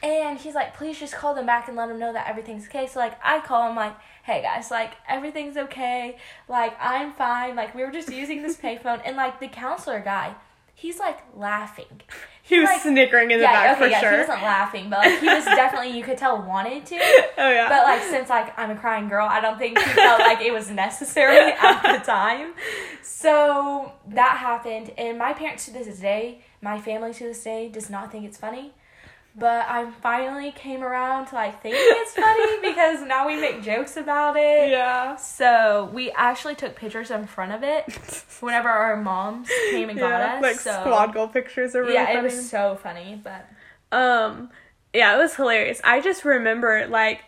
And 0.03 0.37
he's 0.37 0.53
like, 0.53 0.75
Please 0.75 0.99
just 0.99 1.15
call 1.15 1.33
them 1.33 1.45
back 1.45 1.67
and 1.69 1.77
let 1.77 1.87
them 1.87 1.97
know 1.97 2.13
that 2.13 2.27
everything's 2.29 2.65
okay. 2.65 2.85
So, 2.85 2.99
like, 2.99 3.17
I 3.23 3.39
call 3.39 3.69
him, 3.69 3.75
like, 3.75 3.95
Hey 4.23 4.41
guys, 4.41 4.69
like, 4.69 4.91
everything's 5.09 5.57
okay. 5.57 6.17
Like, 6.47 6.75
I'm 6.79 7.13
fine. 7.13 7.55
Like, 7.55 7.73
we 7.73 7.83
were 7.83 7.91
just 7.91 8.09
using 8.11 8.43
this 8.43 8.57
payphone. 8.61 9.01
And, 9.05 9.15
like, 9.15 9.39
the 9.39 9.47
counselor 9.47 10.01
guy, 10.01 10.35
he's 10.75 10.99
like 10.99 11.19
laughing. 11.35 12.01
he 12.43 12.59
was 12.59 12.67
like- 12.67 12.81
snickering 12.81 13.31
in 13.31 13.37
the 13.37 13.43
yeah, 13.43 13.51
back 13.53 13.77
okay, 13.77 13.85
for 13.85 13.89
yeah, 13.89 14.11
he 14.11 14.17
wasn't 14.17 14.41
laughing, 14.43 14.89
but 14.89 14.99
like, 14.99 15.19
he 15.19 15.27
was 15.27 15.45
definitely, 15.61 15.97
you 15.97 16.03
could 16.03 16.17
tell, 16.17 16.41
wanted 16.41 16.85
to. 16.87 16.95
oh 16.95 17.49
yeah. 17.49 17.69
But 17.69 17.83
like 17.85 18.03
since 18.03 18.29
like 18.29 18.57
I'm 18.59 18.71
a 18.71 18.75
crying 18.75 19.07
girl, 19.07 19.25
I 19.25 19.39
don't 19.39 19.57
think 19.57 19.77
he 19.79 19.89
felt 19.91 20.19
like 20.19 20.41
it 20.41 20.51
was 20.51 20.69
necessary 20.69 21.53
at 21.53 21.81
the 21.99 22.05
time. 22.05 22.53
So 23.01 23.93
that 24.09 24.37
happened, 24.37 24.91
and 24.97 25.17
my 25.17 25.33
parents 25.33 25.65
to 25.65 25.71
this 25.71 25.99
day, 25.99 26.41
my 26.61 26.79
family 26.81 27.13
to 27.13 27.23
this 27.23 27.43
day, 27.43 27.69
does 27.69 27.89
not 27.89 28.11
think 28.11 28.25
it's 28.25 28.37
funny. 28.37 28.73
But 29.35 29.65
I 29.67 29.89
finally 29.89 30.51
came 30.51 30.83
around 30.83 31.25
to 31.27 31.35
like 31.35 31.59
thinking 31.63 31.81
it's 31.83 32.13
funny 32.13 32.61
because 32.61 33.01
now 33.01 33.25
we 33.25 33.39
make 33.41 33.63
jokes 33.63 33.97
about 33.97 34.35
it. 34.37 34.69
yeah. 34.69 35.15
So 35.15 35.89
we 35.91 36.11
actually 36.11 36.53
took 36.55 36.75
pictures 36.75 37.09
in 37.09 37.25
front 37.25 37.51
of 37.51 37.63
it 37.63 37.85
whenever 38.41 38.69
our 38.69 38.95
moms 38.95 39.49
came 39.71 39.89
and 39.89 39.97
got 39.97 40.21
us. 40.21 40.41
like 40.43 40.59
so 40.59 40.71
squad 40.81 41.13
goal 41.15 41.27
pictures 41.27 41.75
are 41.75 41.81
really 41.81 41.95
yeah, 41.95 42.05
funny. 42.05 42.19
it 42.19 42.23
was 42.23 42.49
so 42.49 42.77
funny. 42.81 43.19
But 43.23 43.47
Um, 43.91 44.51
yeah, 44.93 45.15
it 45.15 45.17
was 45.17 45.35
hilarious. 45.35 45.81
I 45.83 45.99
just 45.99 46.23
remember 46.25 46.85
like 46.87 47.21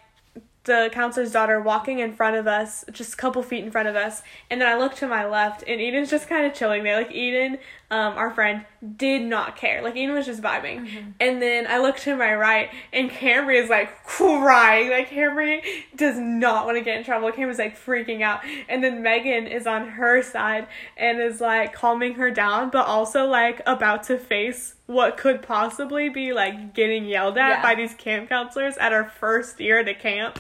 the 0.65 0.89
counselor's 0.91 1.32
daughter 1.32 1.60
walking 1.62 2.00
in 2.00 2.13
front 2.13 2.36
of 2.36 2.48
us, 2.48 2.84
just 2.91 3.13
a 3.13 3.18
couple 3.18 3.41
feet 3.44 3.63
in 3.63 3.72
front 3.72 3.88
of 3.88 3.96
us, 3.96 4.22
and 4.50 4.60
then 4.62 4.68
I 4.68 4.78
look 4.78 4.96
to 4.96 5.08
my 5.08 5.26
left, 5.28 5.63
and 5.68 5.80
Eden's 5.80 6.10
just 6.10 6.28
kind 6.28 6.46
of 6.46 6.54
chilling 6.56 6.84
there. 6.84 6.98
Like 6.98 7.12
Eden, 7.12 7.60
um, 7.91 8.13
our 8.17 8.32
friend, 8.32 8.65
did 8.98 9.21
not 9.21 9.56
care. 9.56 9.82
Like 9.82 9.95
Eden 9.95 10.15
was 10.15 10.26
just 10.26 10.41
vibing. 10.41 11.13
And 11.19 11.41
then 11.41 11.65
I 11.67 11.80
looked 11.80 12.02
to 12.04 12.15
my 12.15 12.34
right, 12.36 12.69
and 12.91 13.10
Cambry 13.10 13.62
is 13.62 13.69
like 13.69 14.04
crying. 14.04 14.89
Like 14.89 15.10
Cambry 15.10 15.62
does 15.95 16.17
not 16.17 16.65
want 16.65 16.78
to 16.78 16.84
get 16.84 16.98
in 16.98 17.04
trouble. 17.04 17.32
Cambry's 17.32 17.60
like 17.60 17.78
freaking 17.80 18.21
out, 18.21 18.41
and 18.69 18.84
then 18.84 19.02
Megan 19.02 19.48
is 19.48 19.67
on 19.67 19.88
her 19.88 20.21
side 20.24 20.67
and 20.98 21.19
is 21.21 21.41
like 21.41 21.74
calming 21.74 22.15
her 22.15 22.32
down, 22.32 22.69
but 22.69 22.86
also 22.88 23.26
like 23.26 23.62
about 23.65 24.04
to 24.04 24.17
face 24.17 24.76
what 24.88 25.17
could 25.17 25.41
possibly 25.41 26.10
be 26.10 26.32
like 26.34 26.74
getting 26.76 27.06
yelled 27.06 27.38
at 27.38 27.50
Yeah. 27.50 27.62
by 27.63 27.74
these 27.76 27.93
camp 27.95 28.30
counselors 28.30 28.78
at 28.78 28.93
our 28.93 29.06
first 29.10 29.60
year 29.60 29.80
at 29.80 29.88
a 29.88 29.95
camp. 29.95 30.39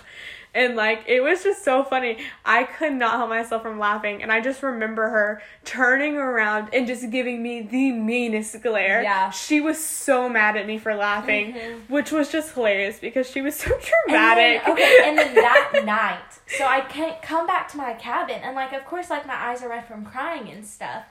And 0.55 0.75
like 0.77 1.03
it 1.07 1.19
was 1.21 1.43
just 1.43 1.63
so 1.65 1.83
funny. 1.83 2.17
I 2.45 2.63
could 2.63 2.93
not 2.93 3.17
help 3.17 3.29
myself 3.29 3.61
from 3.61 3.77
laughing. 3.77 4.23
And 4.23 4.31
I 4.31 4.39
just 4.39 4.63
remember 4.63 5.09
her 5.09 5.41
turning 5.65 6.15
around 6.15 6.69
and 6.73 6.87
just 6.87 7.09
giving 7.11 7.43
me 7.43 7.61
the 7.61 7.91
meanest 7.91 8.61
glare. 8.63 9.03
Yeah. 9.03 9.29
She 9.31 9.59
was 9.59 9.83
so 9.83 10.29
mad 10.29 10.55
at 10.55 10.65
me 10.65 10.77
for 10.77 10.95
laughing, 10.95 11.53
Mhm. 11.53 11.89
which 11.89 12.11
was 12.13 12.31
just 12.31 12.53
hilarious 12.53 12.99
because 12.99 13.29
she 13.29 13.41
was 13.41 13.55
so 13.55 13.73
And 13.75 13.83
dramatic. 14.07 14.63
then, 14.63 14.71
okay, 14.73 14.97
and 15.03 15.17
then 15.17 15.35
that 15.35 15.81
night, 15.85 16.39
so 16.57 16.65
I 16.65 16.79
can't 16.81 17.21
come 17.21 17.45
back 17.45 17.67
to 17.71 17.77
my 17.77 17.93
cabin, 17.93 18.39
and 18.41 18.55
like, 18.55 18.71
of 18.71 18.85
course, 18.85 19.09
like 19.09 19.27
my 19.27 19.35
eyes 19.35 19.61
are 19.61 19.67
red 19.69 19.85
from 19.85 20.05
crying 20.05 20.49
and 20.49 20.65
stuff. 20.65 21.03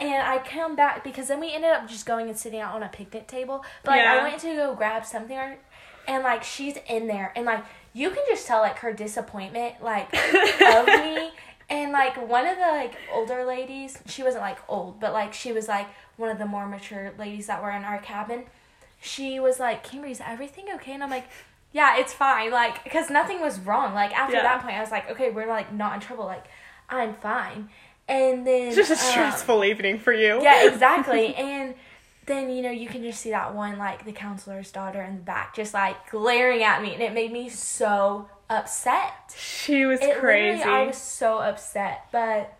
And 0.00 0.22
I 0.22 0.38
come 0.38 0.74
back 0.76 1.04
because 1.04 1.28
then 1.28 1.38
we 1.40 1.54
ended 1.54 1.70
up 1.70 1.88
just 1.88 2.04
going 2.06 2.28
and 2.28 2.36
sitting 2.38 2.60
out 2.60 2.74
on 2.74 2.82
a 2.82 2.88
picnic 2.88 3.26
table. 3.28 3.64
But 3.84 3.92
like, 3.92 4.00
Yeah. 4.02 4.14
I 4.18 4.22
went 4.24 4.40
to 4.40 4.54
go 4.54 4.74
grab 4.74 5.04
something, 5.06 5.36
or, 5.38 5.56
and 6.08 6.24
like 6.24 6.42
she's 6.42 6.76
in 6.88 7.06
there, 7.06 7.32
and 7.36 7.44
like 7.46 7.62
you 7.92 8.10
can 8.10 8.22
just 8.28 8.46
tell 8.46 8.60
like 8.60 8.78
her 8.78 8.92
disappointment, 8.92 9.82
like 9.82 10.12
of 10.62 10.86
me. 10.86 11.30
And 11.70 11.92
like 11.92 12.16
one 12.16 12.46
of 12.46 12.56
the 12.56 12.62
like 12.66 12.94
older 13.12 13.44
ladies, 13.44 13.98
she 14.06 14.22
wasn't 14.22 14.42
like 14.42 14.58
old, 14.68 15.00
but 15.00 15.12
like 15.12 15.34
she 15.34 15.52
was 15.52 15.68
like 15.68 15.86
one 16.16 16.30
of 16.30 16.38
the 16.38 16.46
more 16.46 16.66
mature 16.66 17.12
ladies 17.18 17.46
that 17.48 17.62
were 17.62 17.70
in 17.70 17.84
our 17.84 17.98
cabin. 17.98 18.44
She 19.00 19.38
was 19.38 19.60
like, 19.60 19.84
"Kimberly, 19.84 20.12
is 20.12 20.20
everything 20.24 20.66
okay?" 20.76 20.92
And 20.94 21.04
I'm 21.04 21.10
like, 21.10 21.26
"Yeah, 21.72 21.98
it's 21.98 22.12
fine." 22.14 22.50
Like, 22.50 22.82
because 22.84 23.10
nothing 23.10 23.40
was 23.40 23.60
wrong. 23.60 23.92
Like 23.94 24.16
after 24.18 24.36
Yeah. 24.36 24.42
that 24.42 24.62
point, 24.62 24.76
I 24.76 24.80
was 24.80 24.90
like, 24.90 25.10
"Okay, 25.10 25.30
we're 25.30 25.46
like 25.46 25.72
not 25.72 25.94
in 25.94 26.00
trouble. 26.00 26.24
Like, 26.24 26.46
I'm 26.88 27.14
fine." 27.14 27.68
And 28.08 28.46
then 28.46 28.68
It's 28.68 28.76
just 28.76 28.90
a 28.90 28.94
um, 28.94 29.10
stressful 29.12 29.62
evening 29.64 29.98
for 29.98 30.12
you. 30.14 30.40
yeah, 30.42 30.66
exactly. 30.72 31.34
and 31.34 31.74
then 32.28 32.50
you 32.50 32.62
know 32.62 32.70
you 32.70 32.86
can 32.88 33.02
just 33.02 33.20
see 33.20 33.30
that 33.30 33.54
one 33.54 33.78
like 33.78 34.04
the 34.04 34.12
counselor's 34.12 34.70
daughter 34.70 35.02
in 35.02 35.16
the 35.16 35.22
back, 35.22 35.56
just 35.56 35.74
like 35.74 36.10
glaring 36.10 36.62
at 36.62 36.80
me, 36.82 36.94
and 36.94 37.02
it 37.02 37.12
made 37.12 37.32
me 37.32 37.48
so 37.48 38.28
upset. 38.48 39.34
She 39.36 39.84
was 39.84 40.00
It 40.00 40.16
crazy. 40.18 40.62
I 40.62 40.86
was 40.86 40.96
so 40.96 41.38
upset, 41.38 42.06
but 42.12 42.54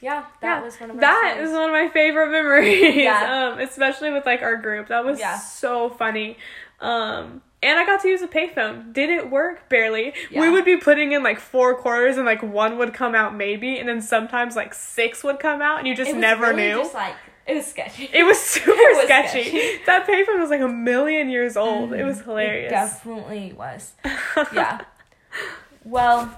yeah, 0.00 0.26
that 0.40 0.58
Yeah, 0.58 0.62
was 0.62 0.76
one 0.80 0.90
of 0.90 0.96
my 0.96 1.00
that 1.00 1.38
is 1.40 1.50
one 1.52 1.64
of 1.64 1.72
my 1.72 1.88
favorite 1.88 2.30
memories. 2.30 2.96
Yeah. 2.96 3.50
Um, 3.52 3.58
especially 3.60 4.12
with 4.12 4.26
like 4.26 4.42
our 4.42 4.56
group. 4.56 4.88
That 4.88 5.04
was 5.04 5.18
Yeah. 5.18 5.38
so 5.38 5.90
funny. 5.90 6.36
Um, 6.80 7.42
and 7.62 7.78
I 7.78 7.86
got 7.86 8.02
to 8.02 8.08
use 8.08 8.20
a 8.22 8.28
payphone. 8.28 8.92
Did 8.92 9.08
it 9.10 9.30
work? 9.30 9.68
Barely. 9.68 10.12
We 10.30 10.50
would 10.50 10.64
be 10.66 10.76
putting 10.76 11.12
in 11.12 11.22
like 11.22 11.40
four 11.40 11.74
quarters 11.74 12.16
and 12.18 12.26
like 12.26 12.42
one 12.42 12.76
would 12.78 12.92
come 12.94 13.14
out 13.14 13.34
maybe, 13.34 13.78
and 13.78 13.88
then 13.88 14.02
sometimes 14.02 14.54
like 14.54 14.74
six 14.74 15.24
would 15.24 15.38
come 15.40 15.62
out, 15.62 15.78
and 15.78 15.88
you 15.88 15.96
just 15.96 16.14
never 16.14 16.48
really 16.48 16.68
knew. 16.68 16.76
Just 16.78 16.94
like 16.94 17.16
it 17.46 17.54
was 17.54 17.66
sketchy. 17.66 18.08
it 18.12 18.22
was 18.24 18.38
super 18.54 18.70
It 18.70 18.96
was 18.96 19.04
sketchy. 19.04 19.48
sketchy. 19.48 19.84
That 19.86 20.06
payphone 20.06 20.40
was 20.40 20.50
like 20.50 20.60
a 20.60 20.68
million 20.68 21.28
years 21.30 21.56
old. 21.56 21.92
It 21.92 22.04
was 22.04 22.18
mm, 22.18 22.24
hilarious. 22.24 22.70
It 22.72 22.74
definitely 22.74 23.52
was. 23.56 23.92
yeah. 24.52 24.80
Well, 25.84 26.36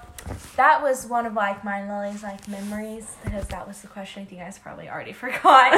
that 0.57 0.83
was 0.83 1.07
one 1.07 1.25
of 1.25 1.33
like 1.35 1.65
my 1.65 1.89
Lily's 2.03 2.23
like 2.23 2.47
memories 2.49 3.07
because 3.25 3.47
that 3.49 3.67
was 3.67 3.81
the 3.81 3.89
question 3.89 4.23
I 4.23 4.27
think 4.27 4.39
you 4.39 4.45
guys 4.45 4.59
probably 4.59 4.89
already 4.89 5.13
forgot. 5.25 5.73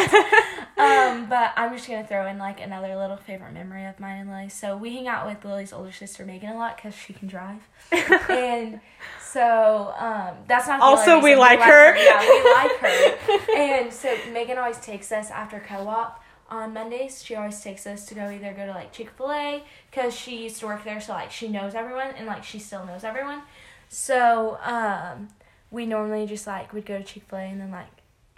Um, 0.81 1.29
but 1.29 1.53
I'm 1.57 1.75
just 1.75 1.88
gonna 1.88 2.07
throw 2.07 2.27
in 2.27 2.38
like 2.38 2.61
another 2.61 2.97
little 2.97 3.16
favorite 3.16 3.53
memory 3.53 3.85
of 3.87 4.01
mine 4.01 4.21
and 4.21 4.31
Lily. 4.31 4.49
So 4.49 4.77
we 4.77 4.95
hang 4.95 5.09
out 5.09 5.27
with 5.27 5.45
Lily's 5.45 5.73
older 5.73 5.93
sister 5.93 6.25
Megan 6.25 6.51
a 6.51 6.57
lot 6.57 6.77
because 6.77 6.95
she 6.95 7.12
can 7.12 7.29
drive, 7.29 7.61
and 8.31 8.81
so 9.23 9.95
um, 9.99 10.37
that's 10.49 10.66
not 10.66 10.81
Also, 10.81 11.21
we 11.21 11.31
reason 11.31 11.38
like 11.40 11.61
her. 11.61 11.97
Yeah, 11.97 12.21
we 12.21 12.53
like 12.55 12.77
her. 12.79 13.16
And 13.57 13.93
so 13.93 14.16
Megan 14.33 14.59
always 14.59 14.79
takes 14.79 15.12
us 15.12 15.31
after 15.31 15.61
co-op 15.61 16.23
on 16.49 16.73
Mondays. 16.73 17.23
She 17.23 17.35
always 17.35 17.61
takes 17.61 17.87
us 17.87 18.07
to 18.07 18.14
go 18.14 18.29
either 18.31 18.53
go 18.53 18.66
to 18.66 18.73
like 18.73 18.93
Chick 18.93 19.11
Fil 19.11 19.31
A 19.31 19.62
because 19.90 20.14
she 20.14 20.43
used 20.45 20.59
to 20.61 20.66
work 20.66 20.85
there, 20.85 21.01
so 21.01 21.12
like 21.12 21.31
she 21.31 21.49
knows 21.49 21.75
everyone 21.75 22.09
and 22.16 22.27
like 22.27 22.43
she 22.45 22.59
still 22.59 22.85
knows 22.85 23.05
everyone. 23.05 23.43
So 23.88 24.59
um, 24.64 25.29
we 25.71 25.87
normally 25.87 26.27
just 26.27 26.47
like 26.47 26.73
would 26.73 26.87
go 26.87 26.99
to 26.99 27.05
Chick 27.05 27.25
Fil 27.29 27.38
A 27.38 27.43
and 27.43 27.61
then 27.61 27.71
like 27.71 27.87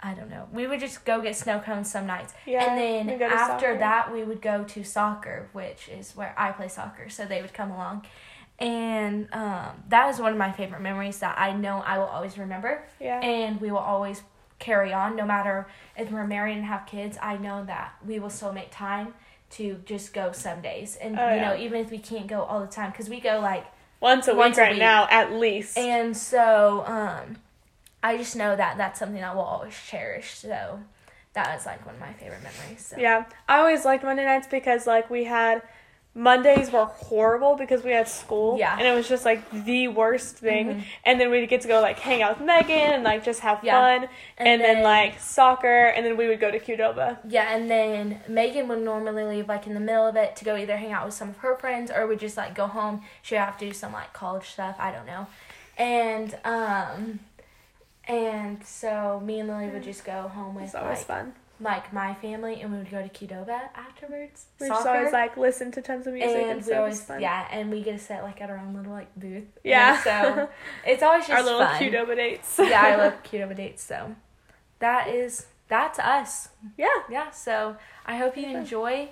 I 0.05 0.13
don't 0.13 0.29
know. 0.29 0.47
We 0.51 0.67
would 0.67 0.81
just 0.81 1.05
go 1.05 1.21
get 1.21 1.35
snow 1.35 1.59
cones 1.59 1.89
some 1.89 2.05
nights. 2.05 2.33
Yeah, 2.45 2.65
and 2.75 2.77
then 3.09 3.21
after 3.21 3.67
soccer. 3.67 3.77
that, 3.79 4.11
we 4.11 4.23
would 4.23 4.41
go 4.41 4.65
to 4.65 4.83
soccer, 4.83 5.47
which 5.53 5.87
is 5.87 6.11
where 6.15 6.35
I 6.37 6.51
play 6.51 6.67
soccer. 6.67 7.07
So 7.09 7.25
they 7.25 7.41
would 7.41 7.53
come 7.53 7.71
along. 7.71 8.05
And 8.59 9.27
um, 9.33 9.83
that 9.89 10.09
is 10.13 10.19
one 10.19 10.31
of 10.33 10.37
my 10.37 10.51
favorite 10.51 10.81
memories 10.81 11.19
that 11.19 11.39
I 11.39 11.53
know 11.53 11.77
I 11.85 11.97
will 11.97 12.05
always 12.05 12.37
remember. 12.37 12.83
Yeah. 12.99 13.19
And 13.21 13.59
we 13.61 13.71
will 13.71 13.77
always 13.79 14.21
carry 14.59 14.93
on, 14.93 15.15
no 15.15 15.25
matter 15.25 15.67
if 15.97 16.11
we're 16.11 16.27
married 16.27 16.57
and 16.57 16.65
have 16.65 16.85
kids. 16.85 17.17
I 17.21 17.37
know 17.37 17.63
that 17.65 17.93
we 18.05 18.19
will 18.19 18.29
still 18.29 18.53
make 18.53 18.71
time 18.71 19.13
to 19.51 19.81
just 19.85 20.13
go 20.13 20.31
some 20.33 20.61
days. 20.61 20.97
And, 21.01 21.17
Oh, 21.17 21.33
you 21.33 21.41
know, 21.41 21.55
even 21.57 21.79
if 21.81 21.91
we 21.91 21.97
can't 21.97 22.27
go 22.27 22.43
all 22.43 22.59
the 22.59 22.67
time, 22.67 22.91
because 22.91 23.09
we 23.09 23.19
go 23.19 23.39
like 23.39 23.65
Once 23.99 24.27
a 24.27 24.35
Once 24.35 24.57
week 24.57 24.59
a 24.59 24.61
right 24.61 24.71
week. 24.73 24.79
now, 24.79 25.07
at 25.09 25.31
least. 25.33 25.77
and 25.77 26.15
so 26.15 26.83
um, 26.87 27.37
I 28.03 28.17
just 28.17 28.35
know 28.35 28.55
that 28.55 28.77
that's 28.77 28.99
something 28.99 29.23
I 29.23 29.33
will 29.33 29.41
always 29.41 29.73
cherish. 29.89 30.35
So 30.37 30.79
that 31.33 31.57
is 31.57 31.65
like 31.65 31.85
one 31.85 31.95
of 31.95 32.01
my 32.01 32.13
favorite 32.13 32.43
memories. 32.43 32.85
So. 32.85 32.97
Yeah, 32.97 33.25
I 33.47 33.57
always 33.59 33.85
liked 33.85 34.03
Monday 34.03 34.25
nights 34.25 34.47
because 34.47 34.85
like 34.85 35.09
we 35.09 35.23
had 35.23 35.63
Mondays 36.15 36.71
were 36.71 36.85
horrible 36.85 37.55
because 37.55 37.83
we 37.83 37.89
had 37.89 38.07
school. 38.07 38.55
Yeah. 38.59 38.77
And 38.77 38.85
it 38.87 38.93
was 38.93 39.09
just 39.09 39.25
like 39.25 39.49
the 39.65 39.87
worst 39.87 40.35
thing. 40.37 40.67
Mhm. 40.67 40.83
And 41.05 41.19
then 41.19 41.31
we'd 41.31 41.47
get 41.49 41.61
to 41.61 41.67
go 41.67 41.81
like 41.81 41.97
hang 41.97 42.21
out 42.21 42.37
with 42.37 42.45
Megan 42.45 42.77
and 42.93 43.03
like 43.03 43.23
just 43.23 43.39
have 43.39 43.63
Yeah. 43.63 43.79
fun. 43.79 44.09
And, 44.37 44.47
And 44.47 44.61
then, 44.61 44.75
then- 44.75 44.83
like 44.83 45.19
soccer 45.19 45.85
and 45.87 46.05
then 46.05 46.15
we 46.15 46.27
would 46.27 46.39
go 46.39 46.51
to 46.51 46.59
Qdoba. 46.59 47.17
Yeah, 47.27 47.51
and 47.55 47.67
then 47.71 48.21
Megan 48.27 48.67
would 48.67 48.83
normally 48.83 49.23
leave 49.23 49.47
like 49.47 49.65
in 49.65 49.73
the 49.73 49.79
middle 49.79 50.05
of 50.05 50.15
it 50.15 50.35
to 50.35 50.45
go 50.45 50.55
either 50.55 50.77
hang 50.77 50.91
out 50.91 51.05
with 51.05 51.15
some 51.15 51.29
of 51.29 51.37
her 51.37 51.55
friends 51.57 51.89
or 51.89 52.05
would 52.05 52.19
just 52.19 52.37
like 52.37 52.53
go 52.53 52.67
home. 52.67 53.01
She 53.23 53.33
would 53.33 53.39
have 53.41 53.57
to 53.57 53.65
do 53.65 53.73
some 53.73 53.91
like 53.93 54.13
college 54.13 54.49
stuff. 54.51 54.75
I 54.77 54.91
don't 54.91 55.07
know. 55.07 55.25
And 55.79 56.37
um, 56.45 57.21
and 58.07 58.63
so 58.65 59.21
me 59.23 59.39
and 59.39 59.49
Lily 59.49 59.67
would 59.67 59.81
mm. 59.81 59.85
just 59.85 60.05
go 60.05 60.27
home 60.27 60.55
with 60.55 60.65
It's 60.65 60.75
always 60.75 60.97
like, 60.99 61.07
fun. 61.07 61.33
like 61.59 61.93
my 61.93 62.13
family, 62.15 62.61
and 62.61 62.71
we 62.71 62.77
would 62.77 62.91
go 62.91 63.01
to 63.01 63.09
Qdoba 63.09 63.69
afterwards. 63.75 64.45
We 64.59 64.67
soccer. 64.67 64.79
just 64.79 64.87
always 64.87 65.13
like 65.13 65.37
listen 65.37 65.71
to 65.71 65.81
tons 65.81 66.07
of 66.07 66.13
music 66.13 66.35
and, 66.35 66.57
and 66.59 66.65
we 66.65 66.73
always 66.73 67.01
fun. 67.03 67.21
yeah, 67.21 67.47
and 67.51 67.71
we 67.71 67.81
get 67.81 67.93
to 67.97 68.03
sit 68.03 68.21
like 68.23 68.41
at 68.41 68.49
our 68.49 68.57
own 68.57 68.73
little 68.73 68.91
like 68.91 69.13
booth. 69.15 69.45
Yeah. 69.63 69.93
And 69.95 70.03
so 70.03 70.49
it's 70.85 71.03
always 71.03 71.27
just 71.27 71.37
Our 71.37 71.43
little 71.43 71.59
fun. 71.59 71.81
Qdoba 71.81 72.15
dates. 72.15 72.55
yeah, 72.59 72.81
I 72.81 72.95
love 72.95 73.23
Qdoba 73.23 73.55
dates. 73.55 73.83
So 73.83 74.15
that 74.79 75.07
is 75.07 75.47
that's 75.69 75.97
us. 75.97 76.49
yeah. 76.77 76.87
yeah 77.09 77.31
so 77.31 77.77
i 78.05 78.17
hope 78.17 78.35
you 78.37 78.45
enjoy 78.45 79.09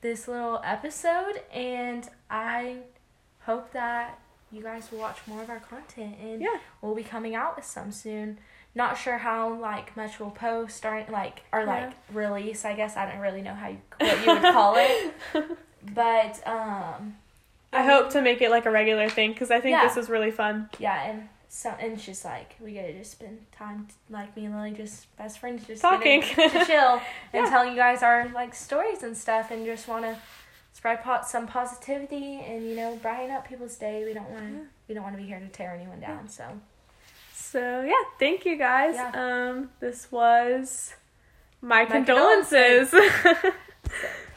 this 0.00 0.28
little 0.28 0.60
episode 0.64 1.42
and 1.52 2.08
i 2.30 2.76
hope 3.40 3.72
that 3.72 4.18
you 4.52 4.62
guys 4.62 4.90
will 4.90 4.98
watch 4.98 5.18
more 5.26 5.42
of 5.42 5.50
our 5.50 5.60
content 5.60 6.16
and 6.22 6.40
Yeah. 6.40 6.56
we'll 6.82 6.94
be 6.94 7.02
coming 7.04 7.34
out 7.34 7.56
with 7.56 7.64
some 7.64 7.92
soon 7.92 8.38
not 8.74 8.96
sure 8.96 9.18
how 9.18 9.52
like 9.54 9.96
much 9.96 10.20
we'll 10.20 10.30
post 10.30 10.84
or 10.84 11.04
like 11.10 11.42
or 11.52 11.64
like 11.64 11.92
release 12.12 12.64
i 12.64 12.72
guess 12.74 12.96
i 12.96 13.10
don't 13.10 13.20
really 13.20 13.42
know 13.42 13.54
how 13.54 13.68
you 13.68 13.78
what 13.98 14.24
you 14.26 14.32
would 14.32 14.42
call 14.42 14.74
it 14.76 15.14
but 15.94 16.46
um 16.46 17.16
I 17.72 17.84
hope 17.84 18.10
to 18.10 18.22
make 18.22 18.42
it 18.42 18.50
like 18.50 18.66
a 18.66 18.70
regular 18.72 19.08
thing 19.08 19.32
because 19.32 19.52
I 19.52 19.60
think 19.60 19.74
Yeah. 19.74 19.86
this 19.86 19.94
was 19.94 20.08
really 20.10 20.32
fun. 20.32 20.68
yeah 20.80 21.04
and 21.08 21.28
so 21.48 21.70
and 21.80 21.92
it's 21.92 22.04
just 22.04 22.24
like 22.24 22.56
we 22.60 22.74
gotta 22.74 22.92
just 22.92 23.12
spend 23.12 23.38
time 23.52 23.86
like 24.08 24.36
me 24.36 24.46
and 24.46 24.56
Lily 24.56 24.72
just 24.72 25.14
best 25.16 25.38
friends 25.38 25.64
just 25.66 25.80
Talking. 25.82 26.22
to 26.22 26.64
chill 26.66 27.00
and 27.32 27.44
Yeah. 27.44 27.50
telling 27.50 27.70
you 27.70 27.76
guys 27.76 28.02
our 28.02 28.28
like 28.34 28.54
stories 28.56 29.02
and 29.04 29.16
stuff 29.16 29.50
and 29.52 29.64
just 29.64 29.86
want 29.86 30.04
to 30.04 30.16
spread 30.72 31.00
some 31.26 31.46
positivity 31.46 32.40
and 32.40 32.66
you 32.68 32.74
know 32.76 32.96
brighten 32.96 33.30
up 33.30 33.48
people's 33.48 33.76
day. 33.76 34.04
We 34.04 34.14
don't 34.14 34.30
want 34.30 34.44
to 34.46 34.52
Yeah. 34.52 34.58
we 34.88 34.94
don't 34.94 35.04
want 35.04 35.16
to 35.16 35.22
be 35.22 35.28
here 35.28 35.40
to 35.40 35.48
tear 35.48 35.72
anyone 35.74 36.00
down. 36.00 36.28
So 36.28 36.44
So 37.34 37.82
yeah, 37.82 38.02
thank 38.18 38.44
you 38.44 38.56
guys. 38.56 38.94
Yeah. 38.94 39.10
Um, 39.14 39.70
this 39.80 40.10
was 40.10 40.94
my, 41.62 41.84
My 41.84 41.90
condolences. 41.90 42.94